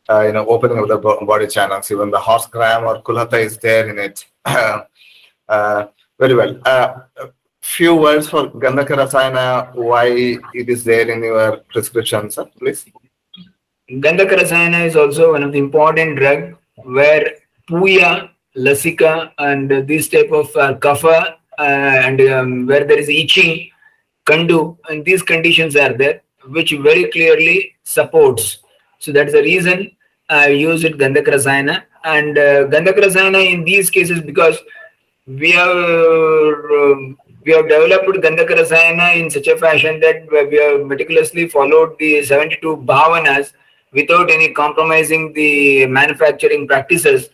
uh, 0.09 0.21
you 0.21 0.33
know 0.33 0.45
opening 0.47 0.77
of 0.77 0.87
the 0.87 0.97
bo- 0.97 1.25
body 1.25 1.47
channels. 1.47 1.91
Even 1.91 2.11
the 2.11 2.19
horse 2.19 2.47
gram 2.47 2.83
or 2.83 3.01
kulhata 3.01 3.39
is 3.39 3.57
there 3.57 3.89
in 3.89 3.99
it. 3.99 4.25
uh, 4.45 5.85
very 6.19 6.35
well. 6.35 6.59
Uh, 6.65 6.99
few 7.61 7.95
words 7.95 8.29
for 8.29 8.49
Gandhaka 8.49 8.97
Rasayana, 8.97 9.73
why 9.75 10.07
it 10.53 10.69
is 10.69 10.83
there 10.83 11.09
in 11.09 11.23
your 11.23 11.57
prescription, 11.71 12.29
sir, 12.29 12.45
please. 12.59 12.85
Gandhaka 13.89 14.37
Rasayana 14.41 14.85
is 14.85 14.95
also 14.95 15.31
one 15.31 15.43
of 15.43 15.51
the 15.53 15.59
important 15.59 16.17
drug 16.17 16.55
where 16.75 17.35
puya, 17.69 18.29
lasika 18.55 19.31
and 19.39 19.87
these 19.87 20.09
type 20.09 20.31
of 20.31 20.55
uh, 20.55 20.73
kapha 20.75 21.35
and 21.57 22.21
um, 22.21 22.67
where 22.67 22.85
there 22.85 22.99
is 22.99 23.09
itching, 23.09 23.69
kandu 24.25 24.77
and 24.89 25.03
these 25.05 25.21
conditions 25.21 25.75
are 25.75 25.93
there 25.93 26.21
which 26.47 26.71
very 26.71 27.09
clearly 27.11 27.75
supports. 27.83 28.59
So 28.99 29.11
that's 29.11 29.33
the 29.33 29.41
reason 29.41 29.91
I 30.29 30.47
use 30.47 30.83
it 30.83 30.97
Gandhaka 30.97 31.27
Rasayana 31.27 31.83
and 32.03 32.37
uh, 32.37 33.39
in 33.39 33.63
these 33.63 33.89
cases 33.89 34.21
because 34.21 34.57
we 35.27 35.51
have 35.51 35.75
um, 35.75 37.17
we 37.45 37.53
have 37.53 37.67
developed 37.67 38.21
Gandhaka 38.21 38.57
Rasayana 38.57 39.17
in 39.17 39.29
such 39.29 39.47
a 39.47 39.57
fashion 39.57 39.99
that 39.99 40.25
we 40.31 40.57
have 40.57 40.85
meticulously 40.85 41.47
followed 41.47 41.97
the 41.99 42.23
72 42.23 42.77
bhavanas 42.77 43.53
without 43.91 44.31
any 44.31 44.53
compromising 44.53 45.33
the 45.33 45.85
manufacturing 45.87 46.67
practices. 46.67 47.29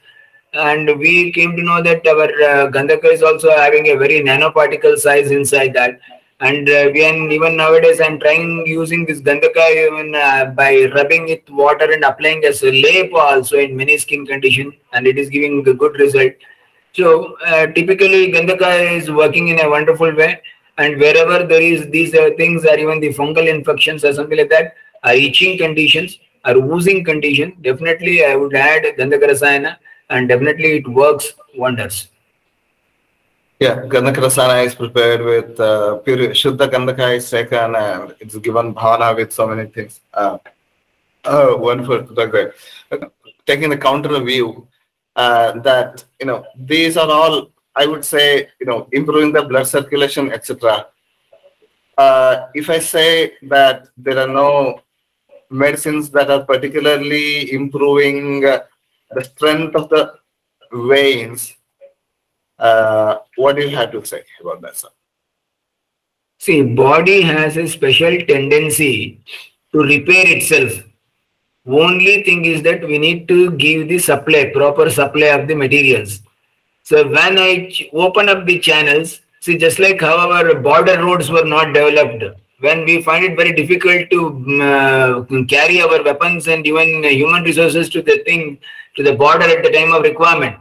And 0.53 0.97
we 0.97 1.31
came 1.31 1.55
to 1.55 1.61
know 1.61 1.81
that 1.83 2.05
our 2.07 2.23
uh, 2.23 2.71
Gandhaka 2.71 3.13
is 3.13 3.21
also 3.21 3.51
having 3.51 3.87
a 3.89 3.95
very 3.95 4.21
nanoparticle 4.21 4.97
size 4.97 5.29
inside 5.29 5.73
that. 5.75 5.99
And 6.41 6.69
uh, 6.69 6.89
we 6.93 7.05
are, 7.05 7.13
even 7.29 7.57
nowadays, 7.57 7.99
I'm 8.01 8.19
trying 8.19 8.65
using 8.65 9.05
this 9.05 9.19
Gandhaka 9.21 9.87
even 9.87 10.15
uh, 10.15 10.45
by 10.55 10.89
rubbing 10.95 11.27
it 11.27 11.47
water 11.49 11.91
and 11.91 12.03
applying 12.03 12.45
as 12.45 12.63
a 12.63 12.71
lap 12.71 13.11
also 13.13 13.57
in 13.57 13.75
many 13.75 13.97
skin 13.97 14.25
condition, 14.25 14.73
and 14.93 15.05
it 15.05 15.17
is 15.17 15.29
giving 15.29 15.67
a 15.67 15.73
good 15.73 15.99
result. 15.99 16.31
So 16.93 17.35
uh, 17.45 17.67
typically, 17.67 18.31
Gandhaka 18.31 18.97
is 18.97 19.11
working 19.11 19.49
in 19.49 19.59
a 19.59 19.69
wonderful 19.69 20.15
way, 20.15 20.41
and 20.77 20.97
wherever 20.97 21.45
there 21.45 21.61
is 21.61 21.89
these 21.89 22.15
uh, 22.15 22.29
things, 22.37 22.65
or 22.65 22.77
even 22.77 23.01
the 23.01 23.13
fungal 23.13 23.47
infections 23.47 24.05
or 24.05 24.13
something 24.13 24.37
like 24.37 24.49
that, 24.49 24.75
are 25.03 25.13
itching 25.13 25.57
conditions, 25.57 26.17
are 26.45 26.55
oozing 26.55 27.03
condition, 27.03 27.55
definitely 27.61 28.25
I 28.25 28.35
would 28.35 28.55
add 28.55 28.83
Gandhaka 28.97 29.29
Rasayana, 29.29 29.75
and 30.09 30.27
definitely 30.27 30.77
it 30.77 30.87
works 30.87 31.33
wonders. 31.55 32.09
Yeah, 33.59 33.81
Gandhaka 33.81 34.65
is 34.65 34.73
prepared 34.73 35.21
with 35.21 35.59
uh, 35.59 35.97
pure 35.97 36.29
Shuddha 36.29 36.69
Gandhaka 36.69 37.17
is 37.17 37.29
taken 37.29 37.75
and 37.75 38.15
it's 38.19 38.37
given 38.37 38.73
bhavana 38.73 39.15
with 39.15 39.33
so 39.33 39.47
many 39.47 39.69
things. 39.69 39.99
Uh, 40.13 40.37
oh, 41.25 41.57
wonderful. 41.57 42.03
Great. 42.27 42.51
Taking 43.45 43.69
the 43.69 43.77
counter 43.77 44.17
view 44.21 44.65
uh, 45.15 45.59
that, 45.59 46.05
you 46.21 46.25
know, 46.25 46.45
these 46.55 46.95
are 46.95 47.11
all, 47.11 47.51
I 47.75 47.85
would 47.85 48.05
say, 48.05 48.47
you 48.61 48.65
know, 48.65 48.87
improving 48.93 49.33
the 49.33 49.43
blood 49.43 49.67
circulation, 49.67 50.31
etc. 50.31 50.87
Uh, 51.97 52.47
if 52.53 52.69
I 52.69 52.79
say 52.79 53.33
that 53.43 53.89
there 53.97 54.19
are 54.19 54.27
no 54.27 54.81
medicines 55.49 56.09
that 56.11 56.31
are 56.31 56.45
particularly 56.45 57.51
improving 57.51 58.45
uh, 58.45 58.59
the 59.11 59.23
strength 59.23 59.75
of 59.75 59.89
the 59.89 60.13
veins, 60.71 61.55
uh, 62.57 63.17
what 63.37 63.55
do 63.55 63.63
you 63.63 63.75
have 63.75 63.91
to 63.91 64.05
say 64.05 64.23
about 64.41 64.61
that, 64.61 64.75
sir? 64.75 64.89
See, 66.37 66.61
body 66.61 67.21
has 67.21 67.57
a 67.57 67.67
special 67.67 68.17
tendency 68.25 69.21
to 69.71 69.79
repair 69.79 70.25
itself. 70.27 70.83
Only 71.67 72.23
thing 72.23 72.45
is 72.45 72.61
that 72.63 72.81
we 72.85 72.97
need 72.97 73.27
to 73.27 73.51
give 73.51 73.89
the 73.89 73.99
supply, 73.99 74.51
proper 74.53 74.89
supply 74.89 75.27
of 75.27 75.47
the 75.47 75.55
materials. 75.55 76.21
So 76.83 77.07
when 77.07 77.37
I 77.37 77.71
open 77.93 78.29
up 78.29 78.45
the 78.45 78.59
channels, 78.59 79.21
see, 79.41 79.57
just 79.57 79.79
like 79.79 80.01
how 80.01 80.31
our 80.31 80.55
border 80.55 81.03
roads 81.03 81.29
were 81.29 81.45
not 81.45 81.73
developed, 81.73 82.23
when 82.59 82.85
we 82.85 83.01
find 83.01 83.23
it 83.23 83.35
very 83.35 83.53
difficult 83.53 84.09
to 84.09 84.27
um, 84.27 84.61
uh, 84.61 85.43
carry 85.47 85.81
our 85.81 86.03
weapons 86.03 86.47
and 86.47 86.65
even 86.65 87.03
human 87.03 87.43
resources 87.43 87.89
to 87.89 88.01
the 88.01 88.21
thing, 88.25 88.59
to 88.95 89.03
the 89.03 89.13
border 89.13 89.45
at 89.45 89.63
the 89.63 89.71
time 89.71 89.93
of 89.93 90.03
requirement. 90.03 90.57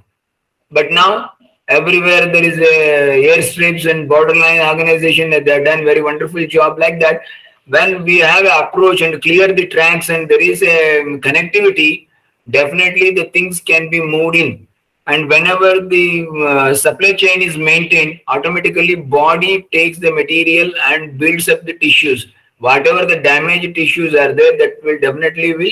But 0.71 0.93
now 0.93 1.33
everywhere 1.69 2.33
there 2.33 2.45
is 2.45 2.59
a 2.59 3.25
airstrips 3.31 3.91
and 3.91 4.09
borderline 4.09 4.61
organization 4.61 5.31
that 5.31 5.45
they 5.45 5.53
have 5.53 5.65
done 5.65 5.85
very 5.85 6.03
wonderful 6.03 6.47
job 6.47 6.79
like 6.79 7.01
that 7.01 7.21
when 7.67 8.05
we 8.05 8.19
have 8.19 8.45
an 8.45 8.65
approach 8.65 9.03
and 9.03 9.21
clear 9.23 9.53
the 9.53 9.67
tracks 9.67 10.09
and 10.09 10.29
there 10.29 10.41
is 10.41 10.63
a 10.63 11.03
connectivity 11.27 12.09
definitely 12.51 13.11
the 13.11 13.25
things 13.35 13.61
can 13.61 13.91
be 13.91 14.01
moved 14.01 14.37
in 14.37 14.68
and 15.09 15.29
whenever 15.29 15.71
the 15.81 16.27
uh, 16.49 16.75
supply 16.75 17.13
chain 17.13 17.43
is 17.43 17.57
maintained 17.57 18.21
automatically 18.29 18.95
body 18.95 19.67
takes 19.73 19.99
the 19.99 20.13
material 20.13 20.73
and 20.91 21.19
builds 21.19 21.49
up 21.49 21.65
the 21.65 21.77
tissues 21.85 22.27
whatever 22.59 23.05
the 23.07 23.21
damaged 23.29 23.75
tissues 23.75 24.15
are 24.15 24.33
there 24.33 24.57
that 24.63 24.83
will 24.85 24.99
definitely 25.07 25.53
be 25.63 25.71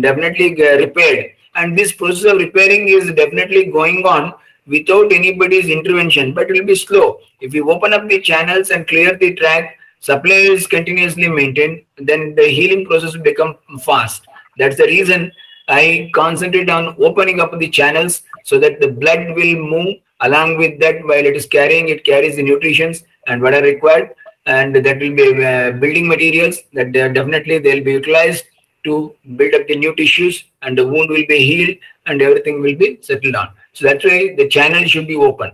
definitely 0.00 0.48
repaired 0.84 1.34
and 1.56 1.78
this 1.78 1.92
process 1.92 2.32
of 2.32 2.38
repairing 2.38 2.88
is 2.88 3.12
definitely 3.12 3.64
going 3.66 4.04
on 4.04 4.34
without 4.66 5.12
anybody's 5.12 5.68
intervention, 5.68 6.32
but 6.32 6.50
it 6.50 6.54
will 6.54 6.66
be 6.66 6.74
slow. 6.74 7.18
If 7.40 7.54
you 7.54 7.70
open 7.70 7.92
up 7.92 8.08
the 8.08 8.20
channels 8.20 8.70
and 8.70 8.86
clear 8.86 9.16
the 9.16 9.34
track, 9.34 9.78
supply 10.00 10.34
is 10.34 10.66
continuously 10.66 11.28
maintained, 11.28 11.82
then 11.98 12.34
the 12.34 12.48
healing 12.48 12.86
process 12.86 13.14
will 13.14 13.22
become 13.22 13.56
fast. 13.80 14.26
That's 14.58 14.76
the 14.76 14.84
reason 14.84 15.32
I 15.68 16.10
concentrate 16.14 16.70
on 16.70 16.96
opening 16.98 17.40
up 17.40 17.58
the 17.58 17.68
channels 17.68 18.22
so 18.44 18.58
that 18.60 18.80
the 18.80 18.88
blood 18.88 19.22
will 19.38 19.56
move 19.74 19.96
along 20.20 20.56
with 20.58 20.78
that 20.80 21.02
while 21.04 21.26
it 21.30 21.36
is 21.36 21.46
carrying, 21.46 21.88
it 21.88 22.04
carries 22.04 22.36
the 22.36 22.42
nutritions 22.42 23.02
and 23.26 23.42
what 23.42 23.54
are 23.54 23.62
required. 23.62 24.14
And 24.46 24.76
that 24.76 24.98
will 25.00 25.14
be 25.14 25.44
uh, 25.44 25.72
building 25.72 26.06
materials 26.06 26.58
that 26.74 26.92
they 26.92 27.00
are 27.00 27.12
definitely 27.12 27.58
they'll 27.58 27.82
be 27.82 27.92
utilized 27.92 28.44
to 28.84 29.14
build 29.36 29.54
up 29.54 29.66
the 29.66 29.76
new 29.76 29.94
tissues 29.96 30.44
and 30.60 30.76
the 30.76 30.86
wound 30.86 31.08
will 31.08 31.26
be 31.26 31.38
healed 31.38 31.76
and 32.06 32.20
everything 32.20 32.60
will 32.60 32.76
be 32.76 32.98
settled 33.00 33.32
down. 33.32 33.48
So 33.72 33.86
that's 33.86 34.04
why 34.04 34.34
the 34.36 34.46
channel 34.48 34.84
should 34.84 35.06
be 35.06 35.16
open. 35.16 35.52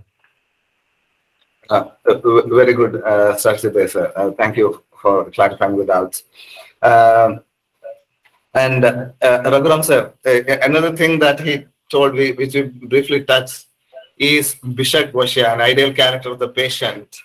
Uh, 1.68 1.84
very 2.04 2.74
good, 2.74 3.00
uh, 3.02 3.36
Strategy 3.36 3.86
sir. 3.86 4.12
Uh, 4.16 4.32
thank 4.32 4.56
you 4.56 4.82
for 5.00 5.30
clarifying 5.30 5.76
the 5.76 5.86
doubts. 5.86 6.24
Um, 6.82 7.40
and 8.54 8.84
uh, 8.84 9.10
Raghuram 9.22 9.84
sir, 9.84 10.12
uh, 10.26 10.58
another 10.68 10.96
thing 10.96 11.20
that 11.20 11.38
he 11.38 11.66
told 11.90 12.14
which 12.14 12.54
we 12.54 12.62
briefly 12.62 13.24
touched, 13.24 13.66
is 14.16 14.54
Bishak 14.56 15.12
Vashya, 15.12 15.54
an 15.54 15.60
ideal 15.60 15.92
character 15.92 16.30
of 16.30 16.38
the 16.38 16.48
patient. 16.48 17.16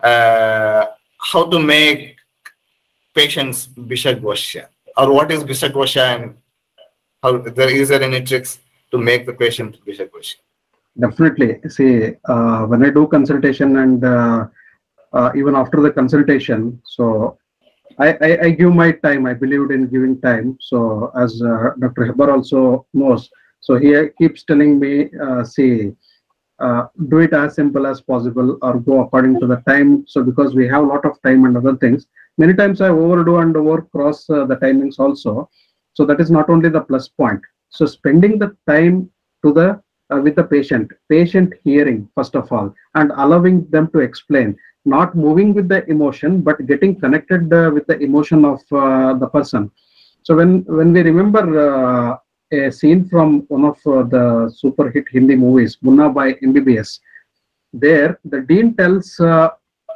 Uh, 0.00 0.86
how 1.18 1.46
to 1.48 1.58
make 1.58 2.16
patients 3.14 3.68
Bishak 3.68 4.20
Vashya, 4.20 4.66
or 4.96 5.12
what 5.12 5.30
is 5.30 5.44
Bishak 5.44 5.72
Vashya, 5.72 6.04
and 6.16 6.36
how 7.22 7.38
there 7.38 7.70
is 7.70 7.88
there 7.88 8.02
any 8.02 8.20
tricks 8.22 8.58
to 8.90 8.98
make 8.98 9.26
the 9.26 9.32
patient 9.32 9.78
Bishak 9.86 10.10
Vashya? 10.10 10.36
Definitely. 10.98 11.60
See, 11.68 12.14
uh, 12.24 12.62
when 12.66 12.84
I 12.84 12.90
do 12.90 13.06
consultation 13.06 13.76
and 13.76 14.04
uh, 14.04 14.46
uh, 15.12 15.30
even 15.36 15.54
after 15.54 15.80
the 15.80 15.92
consultation, 15.92 16.82
so 16.84 17.38
I, 17.98 18.16
I, 18.20 18.38
I 18.46 18.50
give 18.50 18.72
my 18.72 18.92
time. 18.92 19.26
I 19.26 19.34
believed 19.34 19.70
in 19.70 19.88
giving 19.88 20.20
time. 20.20 20.58
So 20.60 21.12
as 21.16 21.40
uh, 21.42 21.70
Dr. 21.78 22.06
Hebar 22.06 22.32
also 22.32 22.86
knows, 22.92 23.30
so 23.60 23.76
he 23.76 23.94
keeps 24.18 24.44
telling 24.44 24.78
me, 24.78 25.10
uh, 25.22 25.44
see, 25.44 25.92
uh, 26.58 26.86
do 27.08 27.18
it 27.18 27.32
as 27.32 27.54
simple 27.54 27.86
as 27.86 28.00
possible 28.00 28.58
or 28.62 28.78
go 28.78 29.00
according 29.00 29.38
to 29.40 29.46
the 29.46 29.56
time. 29.68 30.04
So 30.06 30.22
because 30.22 30.54
we 30.54 30.66
have 30.68 30.82
a 30.82 30.86
lot 30.86 31.04
of 31.04 31.20
time 31.22 31.44
and 31.44 31.56
other 31.56 31.76
things, 31.76 32.06
many 32.36 32.54
times 32.54 32.80
I 32.80 32.88
overdo 32.88 33.38
and 33.38 33.54
overcross 33.54 34.28
uh, 34.30 34.44
the 34.46 34.56
timings 34.56 34.98
also. 34.98 35.48
So 35.94 36.04
that 36.06 36.20
is 36.20 36.30
not 36.30 36.48
only 36.50 36.68
the 36.68 36.80
plus 36.80 37.08
point. 37.08 37.40
So 37.70 37.86
spending 37.86 38.38
the 38.38 38.56
time 38.68 39.10
to 39.44 39.52
the 39.52 39.82
uh, 40.10 40.20
with 40.20 40.36
the 40.36 40.44
patient, 40.44 40.90
patient 41.08 41.52
hearing 41.64 42.08
first 42.14 42.34
of 42.34 42.50
all, 42.50 42.74
and 42.94 43.12
allowing 43.16 43.68
them 43.70 43.90
to 43.92 43.98
explain, 44.00 44.56
not 44.84 45.14
moving 45.14 45.52
with 45.52 45.68
the 45.68 45.84
emotion, 45.88 46.40
but 46.40 46.66
getting 46.66 46.98
connected 46.98 47.52
uh, 47.52 47.70
with 47.72 47.86
the 47.86 47.98
emotion 47.98 48.44
of 48.44 48.60
uh, 48.72 49.14
the 49.14 49.28
person. 49.28 49.70
So 50.22 50.34
when 50.36 50.64
when 50.64 50.92
we 50.92 51.02
remember 51.02 51.42
uh, 51.68 52.16
a 52.52 52.70
scene 52.70 53.08
from 53.08 53.40
one 53.48 53.64
of 53.64 53.76
uh, 53.86 54.02
the 54.04 54.52
super 54.54 54.90
hit 54.90 55.06
Hindi 55.10 55.36
movies, 55.36 55.78
Munna 55.82 56.08
Bhai 56.10 56.34
MBBS, 56.34 57.00
there 57.72 58.18
the 58.24 58.40
dean 58.40 58.74
tells 58.74 59.18
uh, 59.20 59.50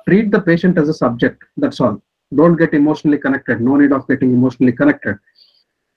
treat 0.06 0.30
the 0.30 0.40
patient 0.40 0.78
as 0.78 0.88
a 0.88 0.94
subject. 0.94 1.42
That's 1.56 1.80
all. 1.80 2.02
Don't 2.34 2.56
get 2.56 2.74
emotionally 2.74 3.18
connected. 3.18 3.60
No 3.60 3.76
need 3.76 3.92
of 3.92 4.06
getting 4.08 4.32
emotionally 4.32 4.72
connected. 4.72 5.18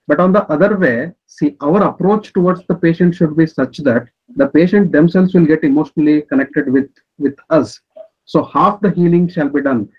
But 0.08 0.20
on 0.20 0.32
the 0.32 0.44
other 0.52 0.78
way, 0.78 1.14
see, 1.26 1.58
our 1.62 1.84
approach 1.84 2.32
towards 2.34 2.66
the 2.68 2.76
patient 2.76 3.16
should 3.16 3.36
be 3.36 3.48
such 3.48 3.78
that 3.80 4.08
the 4.36 4.48
patient 4.48 4.92
themselves 4.92 5.34
will 5.34 5.46
get 5.46 5.64
emotionally 5.64 6.22
connected 6.22 6.72
with 6.72 6.90
with 7.18 7.36
us. 7.50 7.80
So 8.26 8.44
half 8.44 8.82
the 8.82 8.92
healing 8.92 9.28
shall 9.28 9.50
be 9.50 9.62
done. 9.62 9.90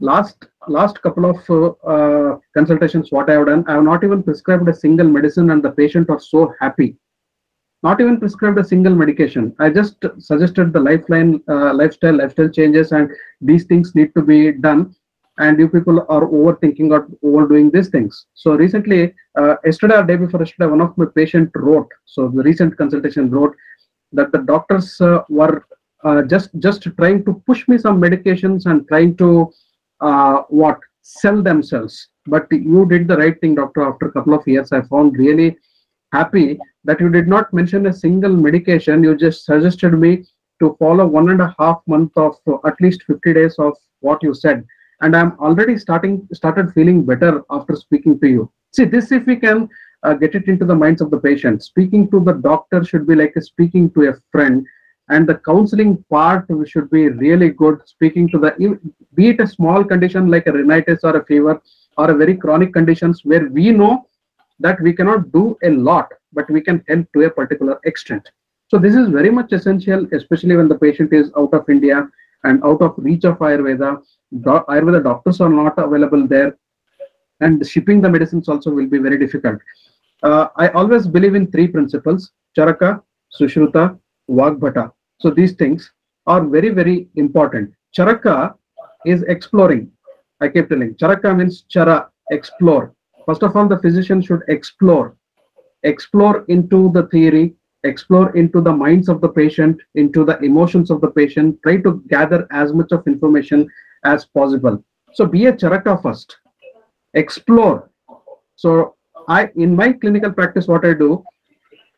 Last 0.00 0.46
last 0.68 1.00
couple 1.02 1.24
of 1.24 1.38
uh, 1.48 1.70
uh, 1.86 2.38
consultations, 2.56 3.12
what 3.12 3.30
I 3.30 3.34
have 3.34 3.46
done, 3.46 3.64
I 3.68 3.74
have 3.74 3.84
not 3.84 4.02
even 4.02 4.22
prescribed 4.22 4.68
a 4.68 4.74
single 4.74 5.06
medicine, 5.06 5.50
and 5.50 5.62
the 5.62 5.70
patient 5.70 6.10
are 6.10 6.20
so 6.20 6.52
happy. 6.60 6.96
Not 7.82 8.00
even 8.00 8.18
prescribed 8.18 8.58
a 8.58 8.64
single 8.64 8.94
medication. 8.94 9.54
I 9.58 9.68
just 9.70 10.04
suggested 10.18 10.72
the 10.72 10.80
lifeline, 10.80 11.42
uh, 11.48 11.74
lifestyle, 11.74 12.16
lifestyle 12.16 12.48
changes, 12.48 12.92
and 12.92 13.10
these 13.40 13.64
things 13.64 13.94
need 13.94 14.14
to 14.14 14.22
be 14.22 14.52
done 14.52 14.94
and 15.38 15.58
you 15.58 15.68
people 15.68 16.00
are 16.08 16.26
overthinking 16.26 16.90
or 16.90 17.08
overdoing 17.22 17.70
these 17.70 17.88
things. 17.88 18.26
So 18.34 18.52
recently, 18.52 19.14
uh, 19.36 19.56
yesterday 19.64 19.96
or 19.96 20.04
day 20.04 20.16
before 20.16 20.40
yesterday, 20.40 20.70
one 20.70 20.80
of 20.80 20.96
my 20.96 21.06
patient 21.06 21.50
wrote. 21.54 21.88
So 22.04 22.28
the 22.28 22.42
recent 22.42 22.76
consultation 22.76 23.30
wrote 23.30 23.54
that 24.12 24.30
the 24.32 24.38
doctors 24.38 25.00
uh, 25.00 25.22
were 25.28 25.66
uh, 26.04 26.22
just 26.22 26.50
just 26.58 26.82
trying 26.98 27.24
to 27.24 27.42
push 27.46 27.66
me 27.66 27.78
some 27.78 28.00
medications 28.00 28.66
and 28.66 28.86
trying 28.86 29.16
to 29.16 29.52
uh, 30.08 30.42
what 30.60 30.78
sell 31.02 31.42
themselves. 31.42 32.08
But 32.26 32.46
you 32.50 32.86
did 32.86 33.08
the 33.08 33.16
right 33.16 33.38
thing, 33.40 33.54
doctor. 33.56 33.82
After 33.82 34.06
a 34.06 34.12
couple 34.12 34.34
of 34.34 34.46
years, 34.46 34.72
I 34.72 34.82
found 34.82 35.18
really 35.18 35.56
happy 36.12 36.58
that 36.84 37.00
you 37.00 37.10
did 37.10 37.28
not 37.28 37.52
mention 37.52 37.86
a 37.86 37.92
single 37.92 38.34
medication. 38.46 39.04
You 39.04 39.16
just 39.16 39.44
suggested 39.44 39.92
me 40.04 40.24
to 40.60 40.76
follow 40.78 41.06
one 41.06 41.30
and 41.30 41.40
a 41.40 41.54
half 41.58 41.80
month 41.86 42.12
of 42.16 42.36
uh, 42.46 42.58
at 42.66 42.80
least 42.80 43.02
50 43.04 43.34
days 43.34 43.56
of 43.58 43.74
what 44.00 44.22
you 44.22 44.34
said 44.34 44.64
and 45.00 45.16
i'm 45.16 45.32
already 45.46 45.76
starting 45.78 46.26
started 46.32 46.72
feeling 46.72 47.04
better 47.04 47.42
after 47.50 47.74
speaking 47.76 48.18
to 48.20 48.28
you 48.28 48.52
see 48.76 48.84
this 48.84 49.10
if 49.12 49.26
we 49.26 49.36
can 49.36 49.68
uh, 50.04 50.14
get 50.14 50.34
it 50.34 50.46
into 50.46 50.64
the 50.64 50.74
minds 50.82 51.00
of 51.00 51.10
the 51.10 51.18
patient 51.18 51.62
speaking 51.62 52.08
to 52.10 52.20
the 52.20 52.34
doctor 52.50 52.84
should 52.84 53.06
be 53.06 53.14
like 53.14 53.34
speaking 53.40 53.90
to 53.90 54.08
a 54.10 54.14
friend 54.30 54.66
and 55.08 55.26
the 55.28 55.36
counseling 55.46 56.02
part 56.10 56.46
should 56.66 56.90
be 56.90 57.08
really 57.08 57.50
good. 57.50 57.80
Speaking 57.86 58.28
to 58.30 58.38
the 58.38 58.80
be 59.14 59.28
it 59.28 59.40
a 59.40 59.46
small 59.46 59.84
condition 59.84 60.30
like 60.30 60.46
a 60.46 60.52
rhinitis 60.52 61.00
or 61.04 61.16
a 61.16 61.24
fever 61.24 61.60
or 61.98 62.10
a 62.10 62.14
very 62.14 62.36
chronic 62.36 62.72
conditions 62.72 63.20
where 63.24 63.48
we 63.48 63.70
know 63.70 64.06
that 64.60 64.80
we 64.80 64.92
cannot 64.92 65.30
do 65.32 65.56
a 65.62 65.70
lot 65.70 66.08
but 66.32 66.48
we 66.50 66.60
can 66.60 66.82
help 66.88 67.06
to 67.12 67.22
a 67.22 67.30
particular 67.30 67.78
extent. 67.84 68.28
So 68.68 68.78
this 68.78 68.94
is 68.94 69.08
very 69.08 69.30
much 69.30 69.52
essential 69.52 70.06
especially 70.12 70.56
when 70.56 70.68
the 70.68 70.78
patient 70.78 71.12
is 71.12 71.30
out 71.36 71.52
of 71.52 71.68
india 71.68 72.08
and 72.44 72.64
out 72.64 72.80
of 72.80 72.94
reach 72.96 73.24
of 73.24 73.38
ayurveda. 73.38 74.02
Do- 74.40 74.64
ayurveda 74.68 75.02
doctors 75.02 75.40
are 75.40 75.48
not 75.50 75.78
available 75.78 76.26
there. 76.26 76.56
And 77.40 77.66
shipping 77.66 78.00
the 78.00 78.08
medicines 78.08 78.48
also 78.48 78.70
will 78.70 78.86
be 78.86 78.98
very 78.98 79.18
difficult. 79.18 79.60
Uh, 80.22 80.48
i 80.56 80.68
always 80.68 81.06
believe 81.06 81.34
in 81.34 81.50
three 81.50 81.68
principles. 81.68 82.32
Charaka 82.56 83.02
sushruta 83.38 83.98
vagbhata 84.30 84.90
so 85.24 85.30
these 85.30 85.52
things 85.52 85.90
are 86.26 86.44
very 86.44 86.70
very 86.70 87.08
important. 87.16 87.72
Charaka 87.96 88.54
is 89.06 89.22
exploring. 89.22 89.90
I 90.40 90.48
keep 90.48 90.68
telling. 90.68 90.94
Charaka 90.94 91.36
means 91.36 91.62
chara 91.62 92.10
explore. 92.30 92.94
First 93.26 93.42
of 93.42 93.56
all 93.56 93.68
the 93.68 93.78
physician 93.78 94.20
should 94.20 94.42
explore. 94.48 95.16
Explore 95.82 96.44
into 96.48 96.90
the 96.92 97.06
theory 97.08 97.54
explore 97.84 98.34
into 98.34 98.62
the 98.62 98.72
minds 98.72 99.10
of 99.10 99.20
the 99.20 99.28
patient 99.28 99.78
into 99.94 100.24
the 100.24 100.38
emotions 100.38 100.90
of 100.90 101.02
the 101.02 101.10
patient. 101.10 101.58
Try 101.62 101.76
to 101.82 102.02
gather 102.08 102.46
as 102.50 102.72
much 102.72 102.92
of 102.92 103.06
information 103.06 103.68
as 104.04 104.24
possible. 104.24 104.82
So 105.12 105.26
be 105.26 105.46
a 105.46 105.52
charaka 105.52 106.02
first. 106.02 106.36
Explore. 107.12 107.90
So 108.56 108.96
i 109.28 109.50
in 109.56 109.74
my 109.74 109.92
clinical 109.92 110.30
practice 110.30 110.66
what 110.68 110.84
i 110.84 110.92
do 110.92 111.24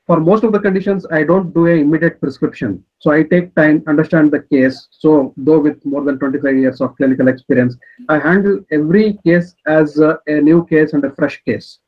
for 0.07 0.21
most 0.21 0.45
of 0.45 0.53
the 0.53 0.61
conditions 0.66 1.07
i 1.11 1.23
don't 1.23 1.53
do 1.55 1.66
a 1.66 1.77
immediate 1.85 2.21
prescription 2.21 2.83
so 2.99 3.11
i 3.11 3.23
take 3.23 3.55
time 3.55 3.83
understand 3.87 4.31
the 4.31 4.42
case 4.55 4.88
so 4.90 5.33
though 5.37 5.59
with 5.59 5.85
more 5.85 6.05
than 6.05 6.19
25 6.19 6.57
years 6.57 6.81
of 6.81 6.97
clinical 6.97 7.29
experience 7.29 7.77
i 8.09 8.19
handle 8.19 8.61
every 8.71 9.19
case 9.25 9.55
as 9.66 9.99
a, 9.99 10.19
a 10.27 10.40
new 10.40 10.64
case 10.66 10.92
and 10.92 11.05
a 11.05 11.14
fresh 11.14 11.42
case 11.45 11.79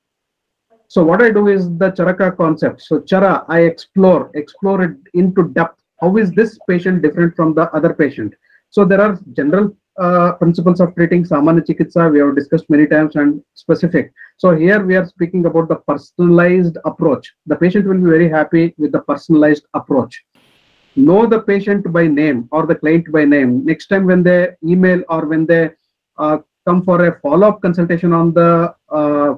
so 0.91 1.05
what 1.05 1.21
I 1.21 1.31
do 1.31 1.49
is 1.49 1.69
the 1.77 1.91
Charaka 1.93 2.35
concept. 2.35 2.81
So 2.81 3.01
Chara, 3.01 3.45
I 3.49 3.61
explore, 3.61 4.31
explore 4.35 4.83
it 4.83 4.97
into 5.13 5.51
depth. 5.51 5.83
How 6.01 6.17
is 6.17 6.31
this 6.33 6.59
patient 6.67 7.03
different 7.03 7.37
from 7.37 7.53
the 7.55 7.71
other 7.75 7.93
patient? 7.93 8.33
So 8.71 8.87
there 8.87 9.01
are 9.01 9.19
general 9.35 9.77
uh, 9.99 10.33
principles 10.33 10.81
of 10.81 10.95
treating 10.95 11.25
Samanya 11.25 11.65
Chikitsa 11.67 12.11
we 12.11 12.19
have 12.21 12.35
discussed 12.35 12.69
many 12.71 12.87
times 12.87 13.17
and 13.17 13.43
specific. 13.55 14.13
So 14.37 14.55
here 14.55 14.85
we 14.85 14.97
are 14.97 15.07
speaking 15.07 15.47
about 15.47 15.69
the 15.69 15.77
personalized 15.77 16.79
approach. 16.85 17.33
The 17.47 17.57
patient 17.57 17.87
will 17.87 17.99
be 17.99 18.11
very 18.11 18.29
happy 18.29 18.75
with 18.79 18.93
the 18.93 19.01
personalized 19.01 19.67
approach. 19.75 20.25
Know 20.97 21.27
the 21.27 21.41
patient 21.43 21.93
by 21.93 22.07
name 22.07 22.49
or 22.53 22.67
the 22.67 22.75
client 22.75 23.11
by 23.13 23.25
name. 23.25 23.65
Next 23.65 23.87
time 23.89 24.07
when 24.07 24.23
they 24.23 24.51
email 24.65 25.03
or 25.09 25.27
when 25.27 25.47
they 25.47 25.71
uh, 26.17 26.39
come 26.67 26.83
for 26.83 27.07
a 27.07 27.21
follow-up 27.21 27.61
consultation 27.63 28.13
on 28.13 28.33
the 28.35 28.75
uh, 28.91 29.35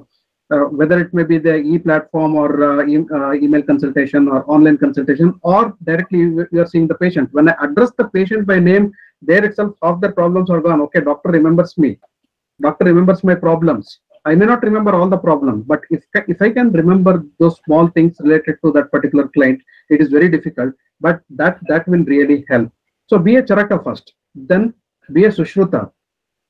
uh, 0.51 0.65
whether 0.79 0.99
it 0.99 1.13
may 1.13 1.23
be 1.23 1.37
the 1.37 1.55
e-platform 1.55 2.35
or 2.35 2.81
uh, 2.81 2.85
e- 2.85 3.07
uh, 3.17 3.31
email 3.33 3.63
consultation 3.63 4.27
or 4.27 4.43
online 4.51 4.77
consultation 4.77 5.33
or 5.43 5.77
directly 5.83 6.19
you 6.19 6.59
are 6.59 6.67
seeing 6.67 6.87
the 6.87 6.95
patient. 6.95 7.29
When 7.31 7.47
I 7.47 7.55
address 7.61 7.91
the 7.97 8.09
patient 8.09 8.45
by 8.45 8.59
name, 8.59 8.91
there 9.21 9.43
itself 9.45 9.75
half 9.81 10.01
the 10.01 10.11
problems 10.11 10.49
are 10.49 10.61
gone. 10.61 10.81
Okay, 10.81 11.01
doctor 11.01 11.29
remembers 11.29 11.77
me. 11.77 11.99
Doctor 12.61 12.85
remembers 12.85 13.23
my 13.23 13.35
problems. 13.35 13.99
I 14.25 14.35
may 14.35 14.45
not 14.45 14.63
remember 14.63 14.93
all 14.93 15.09
the 15.09 15.17
problems, 15.17 15.63
but 15.65 15.81
if 15.89 16.03
if 16.27 16.41
I 16.41 16.51
can 16.51 16.71
remember 16.71 17.25
those 17.39 17.57
small 17.65 17.87
things 17.87 18.17
related 18.19 18.57
to 18.63 18.71
that 18.73 18.91
particular 18.91 19.27
client, 19.29 19.61
it 19.89 20.01
is 20.01 20.09
very 20.09 20.29
difficult. 20.29 20.73
But 20.99 21.21
that 21.31 21.59
that 21.67 21.87
will 21.87 22.03
really 22.03 22.45
help. 22.49 22.71
So 23.07 23.17
be 23.17 23.37
a 23.37 23.43
charaka 23.43 23.83
first, 23.83 24.13
then 24.35 24.73
be 25.11 25.25
a 25.25 25.29
sushruta 25.29 25.91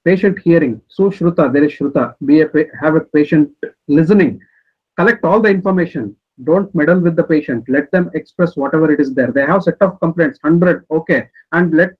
patient 0.05 0.39
hearing 0.39 0.81
so 0.87 1.09
shruta 1.09 1.51
there 1.53 1.63
is 1.63 1.73
shruta 1.73 2.15
be 2.25 2.41
a 2.41 2.47
have 2.81 2.95
a 2.95 3.01
patient 3.17 3.49
listening 3.87 4.39
collect 4.97 5.23
all 5.23 5.39
the 5.39 5.49
information 5.49 6.15
don't 6.43 6.73
meddle 6.73 6.99
with 6.99 7.15
the 7.15 7.23
patient 7.23 7.63
let 7.75 7.91
them 7.91 8.09
express 8.13 8.55
whatever 8.55 8.91
it 8.91 8.99
is 8.99 9.13
there 9.13 9.31
they 9.31 9.45
have 9.45 9.63
set 9.63 9.81
of 9.81 9.99
complaints 9.99 10.39
100 10.41 10.85
okay 10.91 11.21
and 11.51 11.73
let 11.73 11.91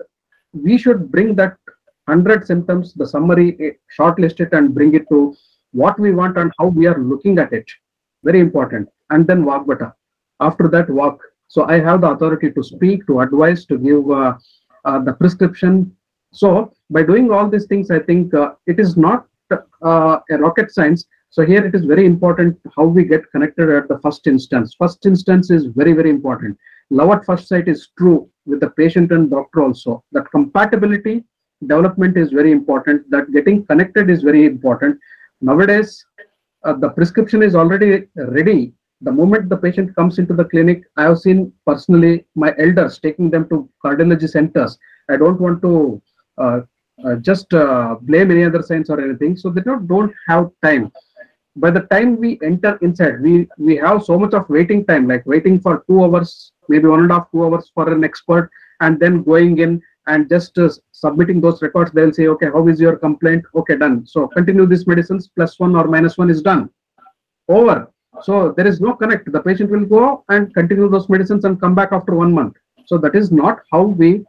we 0.53 0.77
should 0.77 1.11
bring 1.11 1.35
that 1.35 1.57
100 2.05 2.45
symptoms 2.45 2.93
the 2.93 3.07
summary 3.07 3.57
eh, 3.59 3.71
shortlist 3.97 4.39
it 4.39 4.53
and 4.53 4.73
bring 4.73 4.93
it 4.95 5.07
to 5.09 5.35
what 5.71 5.97
we 5.99 6.11
want 6.11 6.37
and 6.37 6.51
how 6.59 6.67
we 6.67 6.87
are 6.87 6.99
looking 6.99 7.37
at 7.39 7.53
it 7.53 7.69
very 8.23 8.39
important 8.39 8.89
and 9.11 9.27
then 9.27 9.43
vagbhata 9.49 9.93
after 10.39 10.67
that 10.67 10.89
walk 10.89 11.21
so 11.47 11.63
i 11.75 11.79
have 11.87 12.01
the 12.01 12.11
authority 12.15 12.51
to 12.51 12.63
speak 12.63 13.05
to 13.07 13.21
advise 13.21 13.65
to 13.65 13.77
give 13.77 14.11
uh, 14.11 14.33
uh, 14.85 14.99
the 15.07 15.13
prescription 15.13 15.95
so 16.31 16.73
by 16.89 17.03
doing 17.03 17.31
all 17.31 17.49
these 17.49 17.65
things, 17.65 17.91
I 17.91 17.99
think 17.99 18.33
uh, 18.33 18.53
it 18.65 18.79
is 18.79 18.95
not 18.97 19.27
uh, 19.51 20.19
a 20.29 20.37
rocket 20.37 20.71
science. 20.71 21.05
So 21.29 21.45
here 21.45 21.65
it 21.65 21.75
is 21.75 21.85
very 21.85 22.05
important 22.05 22.57
how 22.75 22.85
we 22.85 23.03
get 23.03 23.29
connected 23.31 23.69
at 23.69 23.87
the 23.87 23.99
first 23.99 24.27
instance. 24.27 24.75
First 24.77 25.05
instance 25.05 25.49
is 25.49 25.67
very, 25.67 25.93
very 25.93 26.09
important. 26.09 26.57
Love 26.89 27.11
at 27.11 27.25
first 27.25 27.47
sight 27.47 27.67
is 27.67 27.89
true 27.97 28.29
with 28.45 28.59
the 28.59 28.69
patient 28.71 29.11
and 29.11 29.29
doctor 29.29 29.63
also. 29.63 30.03
That 30.11 30.29
compatibility 30.31 31.23
development 31.65 32.17
is 32.17 32.31
very 32.31 32.51
important. 32.51 33.09
That 33.11 33.31
getting 33.31 33.65
connected 33.65 34.09
is 34.09 34.23
very 34.23 34.45
important. 34.45 34.99
Nowadays, 35.41 36.05
uh, 36.63 36.73
the 36.73 36.89
prescription 36.89 37.43
is 37.43 37.55
already 37.55 38.07
ready. 38.15 38.73
The 39.01 39.11
moment 39.11 39.49
the 39.49 39.57
patient 39.57 39.95
comes 39.95 40.19
into 40.19 40.35
the 40.35 40.45
clinic, 40.45 40.83
I 40.95 41.03
have 41.03 41.19
seen 41.19 41.51
personally 41.65 42.25
my 42.35 42.53
elders 42.59 42.99
taking 42.99 43.31
them 43.31 43.49
to 43.49 43.67
cardiology 43.83 44.29
centers. 44.29 44.77
I 45.09 45.17
don't 45.17 45.41
want 45.41 45.61
to 45.63 46.01
uh, 46.37 46.61
uh, 47.03 47.15
just 47.15 47.51
uh, 47.53 47.95
blame 48.01 48.29
any 48.29 48.43
other 48.43 48.61
science 48.61 48.89
or 48.89 49.01
anything. 49.01 49.37
So 49.37 49.49
they 49.49 49.61
don't, 49.61 49.87
don't 49.87 50.13
have 50.27 50.51
time. 50.63 50.91
By 51.55 51.71
the 51.71 51.81
time 51.81 52.17
we 52.17 52.39
enter 52.43 52.77
inside, 52.81 53.21
we 53.21 53.47
we 53.57 53.75
have 53.75 54.05
so 54.05 54.17
much 54.17 54.33
of 54.33 54.49
waiting 54.49 54.85
time, 54.85 55.07
like 55.07 55.25
waiting 55.25 55.59
for 55.59 55.83
two 55.87 56.05
hours 56.05 56.53
maybe 56.71 56.87
one 56.87 57.01
and 57.01 57.11
a 57.11 57.15
half, 57.15 57.31
two 57.31 57.43
hours 57.45 57.71
for 57.73 57.91
an 57.91 58.03
expert, 58.03 58.49
and 58.79 58.99
then 58.99 59.23
going 59.23 59.57
in 59.59 59.81
and 60.07 60.29
just 60.29 60.57
uh, 60.57 60.69
submitting 60.91 61.39
those 61.41 61.61
records. 61.61 61.91
They'll 61.91 62.13
say, 62.13 62.27
okay, 62.27 62.47
how 62.47 62.67
is 62.67 62.79
your 62.79 62.95
complaint? 62.97 63.43
Okay, 63.55 63.77
done. 63.77 64.05
So 64.05 64.27
continue 64.27 64.65
these 64.65 64.87
medicines. 64.87 65.29
Plus 65.35 65.59
one 65.59 65.75
or 65.75 65.87
minus 65.87 66.17
one 66.17 66.29
is 66.29 66.41
done. 66.41 66.69
Over. 67.47 67.91
So 68.23 68.53
there 68.57 68.67
is 68.67 68.81
no 68.81 68.93
connect. 68.93 69.31
The 69.31 69.41
patient 69.41 69.69
will 69.69 69.85
go 69.85 70.23
and 70.29 70.53
continue 70.53 70.89
those 70.89 71.09
medicines 71.09 71.45
and 71.45 71.59
come 71.59 71.75
back 71.75 71.89
after 71.91 72.15
one 72.15 72.33
month. 72.33 72.55
So 72.85 72.97
that 72.99 73.15
is 73.15 73.31
not 73.31 73.59
how 73.71 73.83
we. 73.83 74.25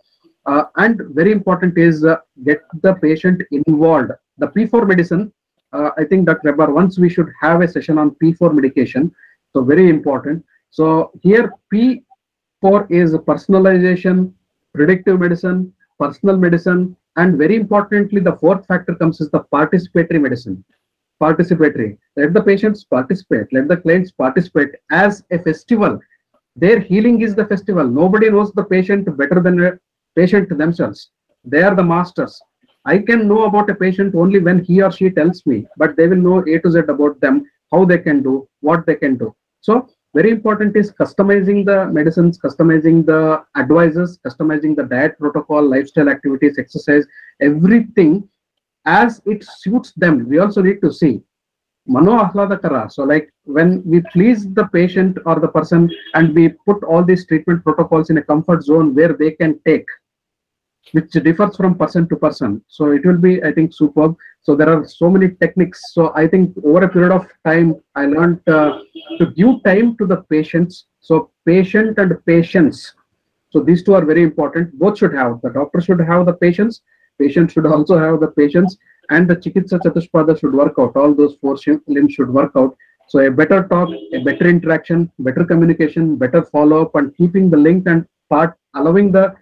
Uh, 0.46 0.64
and 0.76 1.00
very 1.20 1.32
important 1.32 1.78
is 1.78 2.04
uh, 2.04 2.16
get 2.44 2.60
the 2.82 2.94
patient 2.94 3.42
involved. 3.52 4.10
The 4.38 4.48
P4 4.48 4.86
medicine 4.86 5.32
uh, 5.72 5.90
I 5.96 6.04
think 6.04 6.26
Dr. 6.26 6.52
Hebbar, 6.52 6.72
once 6.72 6.98
we 6.98 7.08
should 7.08 7.30
have 7.40 7.62
a 7.62 7.68
session 7.68 7.98
on 7.98 8.10
P4 8.22 8.54
medication. 8.54 9.14
So 9.52 9.62
very 9.62 9.88
important. 9.88 10.44
So 10.70 11.12
here 11.22 11.52
P4 12.62 12.90
is 12.90 13.12
personalization, 13.14 14.32
predictive 14.74 15.18
medicine, 15.18 15.72
personal 15.98 16.36
medicine, 16.36 16.96
and 17.16 17.36
very 17.36 17.56
importantly, 17.56 18.20
the 18.20 18.36
fourth 18.36 18.66
factor 18.66 18.94
comes 18.94 19.20
is 19.20 19.30
the 19.30 19.40
participatory 19.52 20.20
medicine. 20.20 20.64
Participatory. 21.20 21.98
Let 22.16 22.32
the 22.32 22.42
patients 22.42 22.84
participate. 22.84 23.52
Let 23.52 23.68
the 23.68 23.76
clients 23.76 24.10
participate 24.10 24.70
as 24.90 25.24
a 25.30 25.38
festival. 25.38 26.00
Their 26.56 26.80
healing 26.80 27.20
is 27.22 27.34
the 27.34 27.46
festival. 27.46 27.86
Nobody 27.86 28.30
knows 28.30 28.52
the 28.52 28.64
patient 28.64 29.16
better 29.16 29.40
than 29.40 29.62
a 29.62 29.78
patient 30.16 30.56
themselves. 30.56 31.10
They 31.44 31.62
are 31.62 31.74
the 31.74 31.84
masters. 31.84 32.40
I 32.84 32.98
can 32.98 33.28
know 33.28 33.44
about 33.44 33.70
a 33.70 33.74
patient 33.74 34.14
only 34.14 34.40
when 34.40 34.64
he 34.64 34.82
or 34.82 34.90
she 34.90 35.10
tells 35.10 35.44
me, 35.46 35.66
but 35.76 35.96
they 35.96 36.08
will 36.08 36.16
know 36.16 36.40
A 36.40 36.58
to 36.58 36.70
Z 36.70 36.80
about 36.88 37.20
them, 37.20 37.44
how 37.70 37.84
they 37.84 37.98
can 37.98 38.22
do, 38.22 38.48
what 38.60 38.86
they 38.86 38.96
can 38.96 39.16
do. 39.16 39.34
So 39.60 39.88
very 40.14 40.30
important 40.30 40.76
is 40.76 40.92
customizing 40.92 41.64
the 41.64 41.86
medicines, 41.86 42.38
customizing 42.38 43.06
the 43.06 43.42
advices, 43.56 44.18
customizing 44.26 44.76
the 44.76 44.82
diet 44.82 45.18
protocol, 45.18 45.62
lifestyle 45.62 46.08
activities, 46.08 46.58
exercise, 46.58 47.06
everything 47.40 48.28
as 48.84 49.22
it 49.24 49.44
suits 49.44 49.92
them. 49.92 50.28
We 50.28 50.38
also 50.38 50.60
need 50.60 50.82
to 50.82 50.92
see 50.92 51.22
mano 51.86 52.18
ahladakara. 52.18 52.92
So 52.92 53.04
like 53.04 53.32
when 53.44 53.82
we 53.84 54.02
please 54.12 54.52
the 54.52 54.66
patient 54.66 55.18
or 55.24 55.40
the 55.40 55.48
person 55.48 55.90
and 56.14 56.34
we 56.34 56.50
put 56.66 56.84
all 56.84 57.02
these 57.02 57.26
treatment 57.26 57.64
protocols 57.64 58.10
in 58.10 58.18
a 58.18 58.22
comfort 58.22 58.62
zone 58.62 58.94
where 58.94 59.14
they 59.14 59.32
can 59.32 59.58
take 59.66 59.86
which 60.90 61.10
differs 61.12 61.56
from 61.56 61.76
person 61.76 62.08
to 62.08 62.16
person. 62.16 62.62
So 62.68 62.90
it 62.90 63.04
will 63.06 63.18
be, 63.18 63.42
I 63.42 63.52
think, 63.52 63.72
superb. 63.72 64.16
So 64.42 64.56
there 64.56 64.68
are 64.68 64.86
so 64.86 65.08
many 65.08 65.28
techniques. 65.30 65.80
So 65.92 66.12
I 66.14 66.26
think 66.26 66.56
over 66.64 66.82
a 66.84 66.88
period 66.88 67.12
of 67.12 67.26
time, 67.46 67.76
I 67.94 68.06
learned 68.06 68.40
uh, 68.48 68.80
to 69.18 69.26
give 69.26 69.62
time 69.64 69.96
to 69.98 70.06
the 70.06 70.18
patients. 70.28 70.86
So 71.00 71.30
patient 71.46 71.98
and 71.98 72.12
patients. 72.26 72.94
So 73.50 73.60
these 73.60 73.82
two 73.84 73.94
are 73.94 74.04
very 74.04 74.22
important. 74.22 74.78
Both 74.78 74.98
should 74.98 75.14
have. 75.14 75.40
The 75.42 75.50
doctor 75.50 75.80
should 75.80 76.00
have 76.00 76.26
the 76.26 76.34
patients. 76.34 76.82
Patient 77.18 77.52
should 77.52 77.66
also 77.66 77.98
have 77.98 78.20
the 78.20 78.28
patients. 78.28 78.76
And 79.10 79.28
the 79.28 79.36
Chikitsa 79.36 79.80
Chatushpada 79.80 80.38
should 80.38 80.54
work 80.54 80.74
out. 80.78 80.96
All 80.96 81.14
those 81.14 81.36
four 81.40 81.56
limbs 81.86 82.14
should 82.14 82.30
work 82.30 82.52
out. 82.56 82.76
So 83.08 83.18
a 83.18 83.30
better 83.30 83.68
talk, 83.68 83.90
a 84.14 84.20
better 84.20 84.48
interaction, 84.48 85.10
better 85.18 85.44
communication, 85.44 86.16
better 86.16 86.44
follow-up, 86.44 86.94
and 86.94 87.14
keeping 87.16 87.50
the 87.50 87.58
link 87.58 87.86
and 87.86 88.06
part, 88.30 88.56
allowing 88.74 89.12
the 89.12 89.34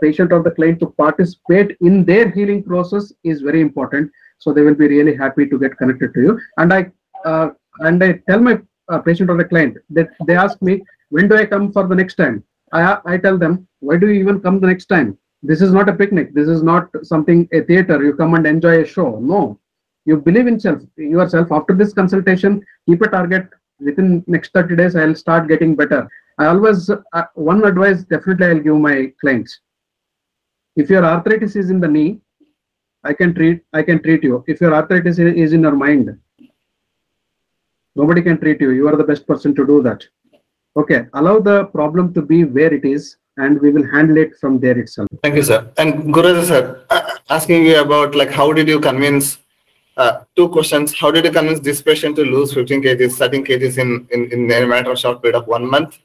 patient 0.00 0.32
or 0.32 0.42
the 0.42 0.50
client 0.50 0.80
to 0.80 0.86
participate 0.86 1.76
in 1.80 2.04
their 2.04 2.30
healing 2.30 2.62
process 2.62 3.12
is 3.22 3.42
very 3.42 3.60
important. 3.60 4.10
So 4.38 4.52
they 4.52 4.62
will 4.62 4.74
be 4.74 4.88
really 4.88 5.16
happy 5.16 5.46
to 5.46 5.58
get 5.58 5.76
connected 5.78 6.14
to 6.14 6.20
you. 6.20 6.40
And 6.58 6.72
I 6.72 6.90
uh, 7.24 7.50
and 7.80 8.02
I 8.02 8.20
tell 8.28 8.40
my 8.40 8.60
uh, 8.88 8.98
patient 8.98 9.30
or 9.30 9.36
the 9.36 9.44
client 9.44 9.78
that 9.90 10.10
they 10.26 10.36
ask 10.36 10.60
me 10.60 10.82
when 11.10 11.28
do 11.28 11.36
I 11.36 11.46
come 11.46 11.72
for 11.72 11.86
the 11.86 11.94
next 11.94 12.16
time. 12.16 12.44
I 12.72 12.98
I 13.04 13.18
tell 13.18 13.38
them 13.38 13.66
why 13.80 13.96
do 13.96 14.08
you 14.08 14.20
even 14.20 14.40
come 14.40 14.60
the 14.60 14.66
next 14.66 14.86
time? 14.86 15.18
This 15.42 15.60
is 15.60 15.72
not 15.72 15.88
a 15.88 15.92
picnic. 15.92 16.34
This 16.34 16.48
is 16.48 16.62
not 16.62 16.88
something 17.02 17.48
a 17.52 17.60
theater. 17.62 18.02
You 18.02 18.14
come 18.14 18.34
and 18.34 18.46
enjoy 18.46 18.82
a 18.82 18.86
show. 18.86 19.18
No, 19.20 19.58
you 20.04 20.16
believe 20.16 20.46
in 20.46 20.58
self 20.58 20.82
yourself. 20.96 21.52
After 21.52 21.74
this 21.74 21.92
consultation, 21.92 22.64
keep 22.86 23.02
a 23.02 23.08
target. 23.08 23.48
Within 23.80 24.24
next 24.26 24.52
30 24.52 24.76
days, 24.76 24.96
I'll 24.96 25.14
start 25.14 25.48
getting 25.48 25.74
better. 25.74 26.08
I 26.38 26.46
always 26.46 26.90
uh, 26.90 27.24
one 27.34 27.64
advice 27.64 28.04
definitely 28.04 28.46
I'll 28.46 28.60
give 28.60 28.76
my 28.76 29.12
clients 29.20 29.60
if 30.76 30.90
your 30.90 31.04
arthritis 31.04 31.56
is 31.56 31.70
in 31.70 31.80
the 31.80 31.88
knee 31.88 32.20
i 33.04 33.12
can 33.12 33.34
treat 33.34 33.62
i 33.72 33.82
can 33.82 34.02
treat 34.02 34.22
you. 34.24 34.44
If 34.46 34.60
your 34.60 34.74
arthritis 34.74 35.18
is 35.18 35.52
in 35.52 35.62
your 35.62 35.76
mind 35.76 36.18
nobody 37.96 38.22
can 38.22 38.38
treat 38.38 38.60
you. 38.60 38.70
You 38.70 38.88
are 38.88 38.96
the 38.96 39.04
best 39.04 39.26
person 39.26 39.54
to 39.54 39.66
do 39.66 39.82
that. 39.82 40.04
Okay 40.76 41.06
allow 41.14 41.38
the 41.38 41.64
problem 41.66 42.12
to 42.14 42.22
be 42.22 42.44
where 42.44 42.72
it 42.72 42.84
is 42.84 43.16
and 43.36 43.60
we 43.60 43.70
will 43.70 43.86
handle 43.90 44.16
it 44.16 44.36
from 44.40 44.58
there 44.58 44.78
itself. 44.78 45.08
Thank 45.22 45.36
you 45.36 45.42
sir. 45.42 45.70
And 45.76 46.14
guruji 46.14 46.44
sir 46.44 46.86
asking 47.30 47.66
you 47.66 47.80
about 47.80 48.14
like 48.14 48.30
how 48.30 48.52
did 48.52 48.68
you 48.68 48.80
convince 48.80 49.38
uh, 49.96 50.24
two 50.34 50.48
questions. 50.48 50.92
How 50.98 51.10
did 51.10 51.24
you 51.24 51.30
convince 51.30 51.60
this 51.60 51.80
patient 51.80 52.16
to 52.16 52.24
lose 52.24 52.52
15 52.52 52.82
kgs 52.82 53.12
13 53.12 53.44
kgs 53.44 53.78
in, 53.78 54.08
in 54.10 54.32
in 54.32 54.50
a 54.50 54.66
matter 54.66 54.90
of 54.90 54.98
short 54.98 55.22
period 55.22 55.36
of 55.36 55.46
one 55.46 55.68
month? 55.68 55.98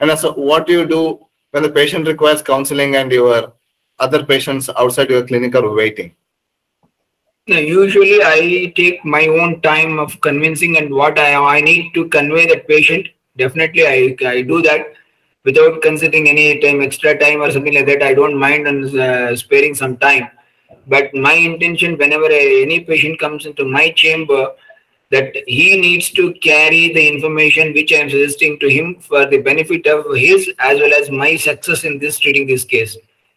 And 0.00 0.10
also 0.10 0.34
what 0.34 0.66
do 0.66 0.72
you 0.72 0.86
do 0.86 1.18
when 1.50 1.62
the 1.62 1.70
patient 1.70 2.06
requires 2.06 2.42
counseling 2.42 2.96
and 2.96 3.12
you 3.12 3.26
are 3.26 3.52
other 3.98 4.24
patients 4.24 4.68
outside 4.78 5.10
your 5.10 5.26
clinic 5.26 5.54
are 5.54 5.70
waiting? 5.72 6.14
No, 7.48 7.58
usually 7.58 8.22
I 8.22 8.72
take 8.74 9.04
my 9.04 9.26
own 9.26 9.60
time 9.60 9.98
of 9.98 10.20
convincing 10.20 10.78
and 10.78 10.92
what 10.92 11.18
I, 11.18 11.34
I 11.34 11.60
need 11.60 11.94
to 11.94 12.08
convey 12.08 12.46
that 12.48 12.66
patient. 12.66 13.08
Definitely, 13.36 13.86
I, 13.86 14.16
I 14.26 14.42
do 14.42 14.62
that 14.62 14.94
without 15.44 15.80
considering 15.80 16.28
any 16.28 16.58
time, 16.58 16.82
extra 16.82 17.16
time 17.16 17.42
or 17.42 17.52
something 17.52 17.74
like 17.74 17.86
that. 17.86 18.02
I 18.02 18.14
don't 18.14 18.36
mind 18.36 18.66
and 18.66 18.98
uh, 18.98 19.36
sparing 19.36 19.74
some 19.74 19.96
time. 19.98 20.28
But 20.88 21.14
my 21.14 21.34
intention, 21.34 21.96
whenever 21.96 22.26
any 22.26 22.80
patient 22.80 23.20
comes 23.20 23.46
into 23.46 23.64
my 23.64 23.90
chamber, 23.90 24.50
that 25.10 25.36
he 25.46 25.80
needs 25.80 26.10
to 26.10 26.32
carry 26.42 26.92
the 26.92 27.08
information 27.08 27.72
which 27.74 27.92
I 27.92 27.98
am 27.98 28.10
suggesting 28.10 28.58
to 28.58 28.68
him 28.68 28.96
for 29.00 29.24
the 29.24 29.38
benefit 29.38 29.86
of 29.86 30.12
his 30.16 30.50
as 30.58 30.80
well 30.80 30.92
as 31.00 31.10
my 31.10 31.36
success 31.36 31.84
in 31.84 31.98
this 32.00 32.18
treating 32.18 32.46
this 32.46 32.64
case. 32.64 32.96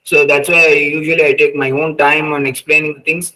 So 0.09 0.25
that's 0.25 0.49
why 0.49 0.67
usually 0.99 1.23
I 1.23 1.33
take 1.33 1.55
my 1.55 1.69
own 1.69 1.95
time 1.95 2.33
on 2.33 2.47
explaining 2.47 3.03
things. 3.03 3.33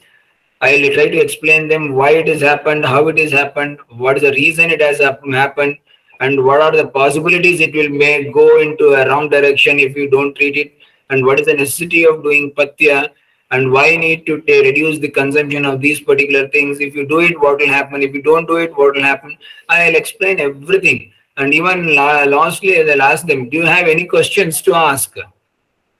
I'll 0.59 0.93
try 0.93 1.07
to 1.07 1.19
explain 1.25 1.67
them 1.67 1.93
why 1.93 2.11
it 2.21 2.27
has 2.27 2.41
happened, 2.41 2.83
how 2.83 3.09
it 3.09 3.19
has 3.19 3.31
happened, 3.31 3.77
what 3.89 4.17
is 4.17 4.23
the 4.23 4.31
reason 4.31 4.71
it 4.71 4.81
has 4.81 4.97
happened, 4.99 5.77
and 6.19 6.43
what 6.43 6.61
are 6.61 6.75
the 6.75 6.87
possibilities 6.87 7.59
it 7.59 7.75
will 7.75 7.89
may 7.89 8.31
go 8.31 8.59
into 8.59 8.93
a 8.93 9.07
wrong 9.07 9.29
direction 9.29 9.77
if 9.77 9.95
you 9.95 10.09
don't 10.09 10.33
treat 10.35 10.57
it, 10.57 10.73
and 11.11 11.23
what 11.23 11.39
is 11.39 11.45
the 11.45 11.53
necessity 11.53 12.05
of 12.05 12.23
doing 12.23 12.51
pathya, 12.57 13.09
and 13.51 13.71
why 13.71 13.95
need 13.95 14.25
to 14.25 14.41
reduce 14.47 14.97
the 14.97 15.09
consumption 15.09 15.65
of 15.65 15.79
these 15.79 16.01
particular 16.01 16.47
things. 16.47 16.79
If 16.79 16.95
you 16.95 17.05
do 17.07 17.19
it, 17.19 17.39
what 17.39 17.59
will 17.59 17.67
happen? 17.67 18.01
If 18.01 18.15
you 18.15 18.23
don't 18.23 18.47
do 18.47 18.55
it, 18.55 18.75
what 18.75 18.95
will 18.95 19.03
happen? 19.03 19.37
I'll 19.69 19.95
explain 19.95 20.39
everything. 20.39 21.11
And 21.37 21.53
even 21.53 21.95
lastly, 21.95 22.79
I'll 22.79 23.01
ask 23.11 23.27
them, 23.27 23.49
do 23.49 23.57
you 23.57 23.65
have 23.65 23.87
any 23.87 24.05
questions 24.05 24.63
to 24.63 24.73
ask? 24.73 25.15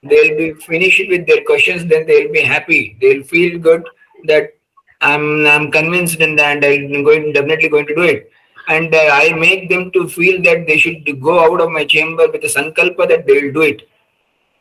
They'll 0.08 0.36
be 0.36 0.54
finished 0.54 1.02
with 1.08 1.26
their 1.26 1.42
questions 1.44 1.84
then 1.86 2.06
they'll 2.06 2.32
be 2.32 2.40
happy. 2.40 2.96
They'll 3.00 3.22
feel 3.22 3.58
good 3.58 3.84
that 4.24 4.50
i'm 5.00 5.46
i'm 5.46 5.70
convinced 5.70 6.20
and, 6.20 6.38
and 6.40 6.64
i'm 6.64 7.04
going 7.04 7.32
definitely 7.32 7.68
going 7.68 7.86
to 7.86 7.94
do 7.94 8.02
it. 8.02 8.30
And 8.68 8.94
uh, 8.94 9.08
i 9.12 9.32
make 9.32 9.68
them 9.68 9.90
to 9.92 10.08
feel 10.08 10.42
that 10.42 10.66
they 10.66 10.78
should 10.78 11.20
go 11.20 11.40
out 11.44 11.60
of 11.60 11.70
my 11.70 11.84
chamber 11.84 12.28
with 12.30 12.44
a 12.44 12.52
sankalpa 12.58 13.08
that 13.08 13.26
they 13.26 13.42
will 13.42 13.52
do 13.52 13.62
it. 13.62 13.88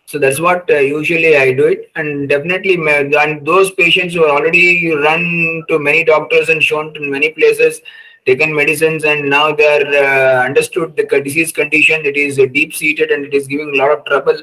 So 0.06 0.20
that's 0.20 0.40
what 0.40 0.70
uh, 0.70 0.80
usually 0.80 1.38
i 1.38 1.54
do 1.54 1.68
it. 1.68 1.92
And 1.96 2.28
definitely 2.28 2.76
and 2.76 3.46
those 3.46 3.72
patients 3.72 4.14
who 4.14 4.26
are 4.26 4.36
already 4.38 4.94
run 4.94 5.64
to 5.70 5.80
many 5.80 6.04
doctors 6.04 6.50
and 6.50 6.62
shown 6.62 6.94
to 6.94 7.00
many 7.00 7.32
places 7.32 7.82
taken 8.26 8.56
medicines 8.56 9.04
and 9.04 9.30
now 9.30 9.54
they 9.54 9.68
are 9.68 9.88
uh, 10.04 10.46
understood 10.46 10.96
the 10.96 11.04
disease 11.22 11.52
condition 11.52 12.06
it 12.06 12.18
is 12.18 12.38
deep 12.54 12.74
seated 12.74 13.12
and 13.12 13.26
it 13.26 13.34
is 13.34 13.48
giving 13.48 13.74
a 13.74 13.78
lot 13.78 13.92
of 13.92 14.06
trouble 14.06 14.38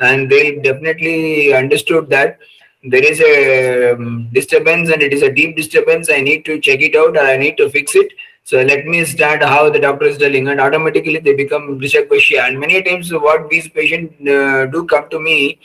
and 0.00 0.30
they 0.30 0.56
definitely 0.56 1.54
understood 1.54 2.08
that 2.10 2.38
there 2.84 3.04
is 3.04 3.20
a 3.20 3.92
um, 3.92 4.28
disturbance 4.32 4.90
and 4.90 5.02
it 5.02 5.12
is 5.12 5.22
a 5.22 5.32
deep 5.32 5.56
disturbance. 5.56 6.10
I 6.10 6.20
need 6.20 6.44
to 6.46 6.58
check 6.58 6.80
it 6.80 6.96
out 6.96 7.16
or 7.16 7.20
I 7.20 7.36
need 7.36 7.56
to 7.58 7.70
fix 7.70 7.94
it. 7.94 8.12
So 8.44 8.60
let 8.60 8.86
me 8.86 9.04
start 9.04 9.40
how 9.40 9.70
the 9.70 9.78
doctor 9.78 10.06
is 10.06 10.18
telling, 10.18 10.48
and 10.48 10.60
automatically 10.60 11.20
they 11.20 11.32
become 11.32 11.78
Bhishakvashya. 11.78 12.48
And 12.48 12.58
many 12.58 12.82
times, 12.82 13.12
what 13.12 13.48
these 13.48 13.68
patients 13.68 14.14
uh, 14.28 14.66
do 14.66 14.84
come 14.84 15.08
to 15.10 15.20
me, 15.20 15.60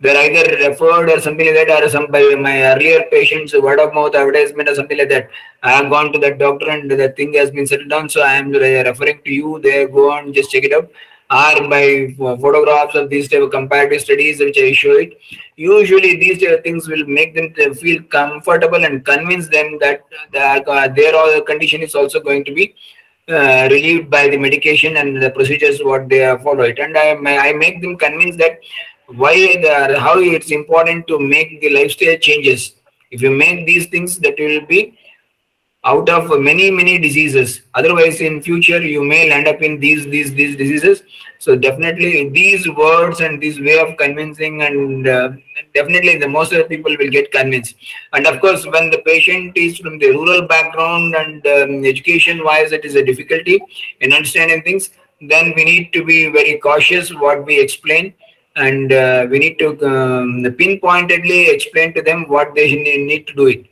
they're 0.00 0.14
either 0.14 0.68
referred 0.68 1.08
or 1.08 1.20
something 1.20 1.46
like 1.46 1.68
that, 1.68 1.82
or 1.82 1.88
some 1.88 2.08
by 2.08 2.34
my 2.38 2.64
earlier 2.64 3.04
patients, 3.10 3.54
word 3.54 3.80
of 3.80 3.94
mouth 3.94 4.14
advertisement 4.14 4.68
or 4.68 4.74
something 4.74 4.98
like 4.98 5.08
that. 5.08 5.30
I 5.62 5.70
have 5.72 5.88
gone 5.88 6.12
to 6.12 6.18
that 6.18 6.38
doctor 6.38 6.68
and 6.68 6.90
the 6.90 7.08
thing 7.16 7.32
has 7.32 7.50
been 7.50 7.66
settled 7.66 7.88
down, 7.88 8.10
so 8.10 8.20
I 8.20 8.34
am 8.34 8.50
referring 8.52 9.22
to 9.24 9.32
you. 9.32 9.58
There, 9.62 9.88
go 9.88 10.12
on, 10.12 10.34
just 10.34 10.50
check 10.50 10.64
it 10.64 10.74
out 10.74 10.90
or 11.30 11.68
by 11.68 12.14
photographs 12.16 12.94
of 12.94 13.10
these 13.10 13.28
type 13.28 13.42
of 13.42 13.50
comparative 13.50 14.00
studies 14.00 14.40
which 14.40 14.58
I 14.58 14.72
show 14.72 14.92
it. 14.92 15.18
Usually 15.56 16.16
these 16.16 16.40
type 16.40 16.58
of 16.58 16.64
things 16.64 16.88
will 16.88 17.04
make 17.06 17.34
them 17.34 17.52
feel 17.74 18.02
comfortable 18.04 18.84
and 18.84 19.04
convince 19.04 19.48
them 19.48 19.78
that 19.80 20.04
uh, 20.34 20.88
their 20.88 21.40
condition 21.42 21.82
is 21.82 21.94
also 21.94 22.20
going 22.20 22.44
to 22.44 22.54
be 22.54 22.74
uh, 23.28 23.68
relieved 23.70 24.08
by 24.08 24.28
the 24.28 24.38
medication 24.38 24.96
and 24.96 25.22
the 25.22 25.30
procedures 25.30 25.80
what 25.80 26.08
they 26.08 26.20
follow 26.42 26.64
it. 26.64 26.78
And 26.78 26.96
I, 26.96 27.10
I 27.10 27.52
make 27.52 27.82
them 27.82 27.98
convinced 27.98 28.38
that 28.38 28.60
why 29.06 29.34
the, 29.34 29.98
how 30.00 30.18
it's 30.18 30.50
important 30.50 31.06
to 31.08 31.18
make 31.18 31.60
the 31.60 31.70
lifestyle 31.70 32.16
changes. 32.16 32.74
If 33.10 33.22
you 33.22 33.30
make 33.30 33.66
these 33.66 33.86
things, 33.86 34.18
that 34.18 34.34
will 34.38 34.66
be 34.66 34.97
out 35.90 36.08
of 36.08 36.40
many 36.40 36.70
many 36.70 36.98
diseases. 36.98 37.62
Otherwise, 37.74 38.20
in 38.20 38.42
future 38.42 38.80
you 38.94 39.02
may 39.04 39.28
land 39.30 39.48
up 39.52 39.62
in 39.68 39.80
these 39.84 40.04
these 40.14 40.34
these 40.34 40.56
diseases. 40.56 41.02
So 41.44 41.56
definitely 41.56 42.28
these 42.28 42.68
words 42.68 43.20
and 43.20 43.40
this 43.42 43.58
way 43.60 43.78
of 43.78 43.96
convincing 43.96 44.62
and 44.62 45.06
uh, 45.06 45.30
definitely 45.74 46.18
the 46.18 46.28
most 46.28 46.52
of 46.52 46.58
the 46.58 46.68
people 46.76 46.96
will 46.98 47.10
get 47.10 47.30
convinced. 47.30 47.76
And 48.12 48.26
of 48.26 48.40
course, 48.40 48.66
when 48.66 48.90
the 48.90 48.98
patient 49.10 49.56
is 49.56 49.78
from 49.78 49.98
the 49.98 50.10
rural 50.10 50.42
background 50.54 51.14
and 51.14 51.46
um, 51.46 51.84
education 51.84 52.44
wise, 52.44 52.72
it 52.72 52.84
is 52.84 52.96
a 52.96 53.04
difficulty 53.04 53.60
in 54.00 54.12
understanding 54.12 54.62
things. 54.62 54.90
Then 55.20 55.52
we 55.54 55.64
need 55.64 55.92
to 55.92 56.04
be 56.04 56.30
very 56.38 56.58
cautious 56.58 57.14
what 57.14 57.46
we 57.46 57.60
explain 57.60 58.14
and 58.56 58.92
uh, 58.92 59.26
we 59.30 59.38
need 59.38 59.58
to 59.60 59.68
um, 59.86 60.44
pinpointedly 60.58 61.50
explain 61.50 61.94
to 61.94 62.02
them 62.02 62.28
what 62.28 62.54
they 62.54 62.70
need 62.74 63.26
to 63.28 63.34
do 63.34 63.46
it 63.46 63.67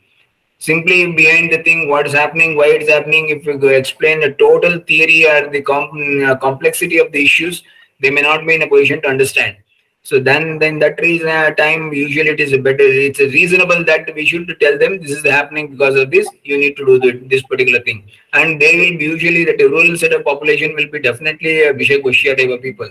simply 0.59 1.11
behind 1.13 1.51
the 1.51 1.61
thing 1.63 1.87
what 1.89 2.07
is 2.07 2.13
happening 2.13 2.57
why 2.57 2.67
it's 2.67 2.89
happening 2.89 3.29
if 3.29 3.45
you 3.45 3.57
explain 3.67 4.19
the 4.19 4.31
total 4.33 4.79
theory 4.79 5.25
or 5.29 5.49
the 5.49 5.61
com 5.61 5.89
uh, 6.25 6.35
complexity 6.35 6.97
of 6.97 7.11
the 7.11 7.23
issues 7.23 7.63
they 7.99 8.09
may 8.09 8.21
not 8.21 8.45
be 8.45 8.55
in 8.55 8.61
a 8.61 8.67
position 8.67 9.01
to 9.01 9.07
understand. 9.07 9.57
So 10.03 10.19
then 10.19 10.57
then 10.59 10.79
that 10.79 10.99
reason 11.01 11.27
uh, 11.27 11.49
time 11.55 11.91
usually 11.91 12.29
it 12.29 12.39
is 12.39 12.51
better 12.67 12.85
it's 13.07 13.19
reasonable 13.19 13.83
that 13.83 14.13
we 14.15 14.25
should 14.25 14.55
tell 14.61 14.77
them 14.77 14.99
this 15.01 15.11
is 15.11 15.25
happening 15.25 15.71
because 15.71 15.95
of 15.95 16.11
this 16.11 16.29
you 16.43 16.57
need 16.57 16.77
to 16.77 16.85
do 16.85 16.99
the, 16.99 17.11
this 17.27 17.43
particular 17.43 17.81
thing. 17.81 18.03
And 18.31 18.61
they 18.61 18.73
will 18.77 19.01
usually 19.01 19.43
that 19.45 19.57
the 19.57 19.65
rural 19.65 19.97
set 19.97 20.13
of 20.13 20.23
population 20.23 20.75
will 20.75 20.87
be 20.87 20.99
definitely 20.99 21.63
a 21.63 21.73
Vishay 21.73 22.37
type 22.37 22.49
of 22.49 22.61
people. 22.61 22.89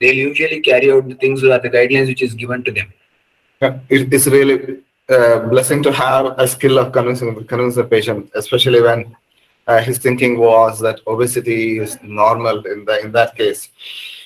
They'll 0.00 0.14
usually 0.14 0.60
carry 0.60 0.90
out 0.90 1.08
the 1.08 1.14
things 1.14 1.44
or 1.44 1.56
the 1.58 1.70
guidelines 1.70 2.08
which 2.08 2.22
is 2.22 2.34
given 2.34 2.64
to 2.64 2.72
them. 2.72 2.92
Yeah, 3.62 3.78
it's 3.88 4.26
really 4.26 4.82
blessing 5.08 5.82
to 5.82 5.92
have 5.92 6.34
a 6.38 6.48
skill 6.48 6.78
of 6.78 6.92
convincing 6.92 7.34
the 7.34 7.84
patient, 7.84 8.30
especially 8.34 8.82
when 8.82 9.16
uh, 9.66 9.80
his 9.80 9.98
thinking 9.98 10.38
was 10.38 10.80
that 10.80 11.00
obesity 11.06 11.78
is 11.78 11.98
normal 12.02 12.64
in 12.66 12.84
the 12.84 13.00
in 13.00 13.12
that 13.12 13.36
case. 13.36 13.68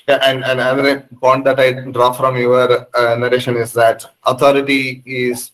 And, 0.07 0.43
and 0.43 0.59
another 0.59 1.07
point 1.21 1.45
that 1.45 1.59
I 1.59 1.71
draw 1.91 2.11
from 2.11 2.37
your 2.37 2.87
uh, 2.95 3.15
narration 3.15 3.55
is 3.55 3.71
that 3.73 4.05
authority 4.25 5.03
is 5.05 5.51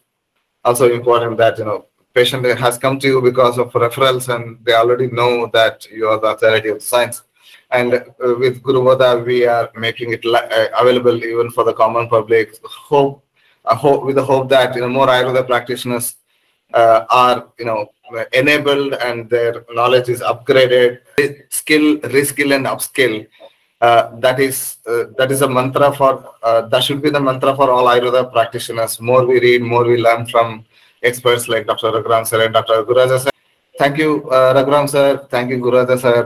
also 0.63 0.91
important. 0.91 1.37
That 1.37 1.57
you 1.59 1.65
know, 1.65 1.85
patient 2.13 2.45
has 2.57 2.77
come 2.77 2.97
to 2.99 3.07
you 3.07 3.21
because 3.21 3.57
of 3.57 3.71
referrals, 3.73 4.33
and 4.33 4.57
they 4.63 4.73
already 4.73 5.07
know 5.07 5.49
that 5.53 5.85
you 5.91 6.07
are 6.07 6.19
the 6.19 6.27
authority 6.27 6.69
of 6.69 6.81
science. 6.81 7.23
And 7.69 7.93
uh, 7.93 8.35
with 8.39 8.63
Guru 8.63 8.81
Bodha, 8.83 9.25
we 9.25 9.45
are 9.45 9.69
making 9.75 10.13
it 10.13 10.25
uh, 10.25 10.67
available 10.79 11.21
even 11.23 11.51
for 11.51 11.65
the 11.65 11.73
common 11.73 12.07
public. 12.07 12.55
Hope 12.63 13.23
hope, 13.75 14.03
with 14.05 14.15
the 14.15 14.23
hope 14.23 14.49
that 14.49 14.75
you 14.75 14.81
know 14.81 14.89
more 14.89 15.07
Ayurveda 15.07 15.45
practitioners 15.45 16.15
uh, 16.73 17.05
are 17.09 17.47
you 17.59 17.65
know 17.65 17.89
enabled 18.33 18.93
and 18.93 19.29
their 19.29 19.65
knowledge 19.71 20.09
is 20.09 20.21
upgraded, 20.21 20.99
skill, 21.49 21.97
reskill, 22.15 22.55
and 22.55 22.65
upskill. 22.65 23.27
Uh, 23.79 24.15
that 24.19 24.39
is 24.39 24.77
uh, 24.87 25.03
that 25.17 25.31
is 25.31 25.41
a 25.43 25.47
mantra 25.47 25.93
for 25.93 26.33
uh, 26.41 26.61
that 26.61 26.83
should 26.83 27.01
be 27.01 27.09
the 27.11 27.19
mantra 27.19 27.55
for 27.55 27.69
all 27.69 27.85
Ayurveda 27.85 28.31
practitioners. 28.31 28.99
More 28.99 29.25
we 29.25 29.39
read, 29.39 29.61
more 29.61 29.85
we 29.85 29.97
learn 29.97 30.25
from 30.25 30.65
experts 31.03 31.47
like 31.47 31.67
Dr. 31.67 31.91
Raghuram 31.91 32.25
sir 32.25 32.43
and 32.45 32.53
Dr. 32.53 32.83
Gururaja 32.83 33.19
sir. 33.19 33.29
Thank 33.77 33.99
you, 33.99 34.27
uh, 34.31 34.53
Raghuram 34.55 34.89
sir. 34.89 35.27
Thank 35.29 35.51
you, 35.51 35.57
Gururaja 35.59 35.99
sir. 35.99 36.23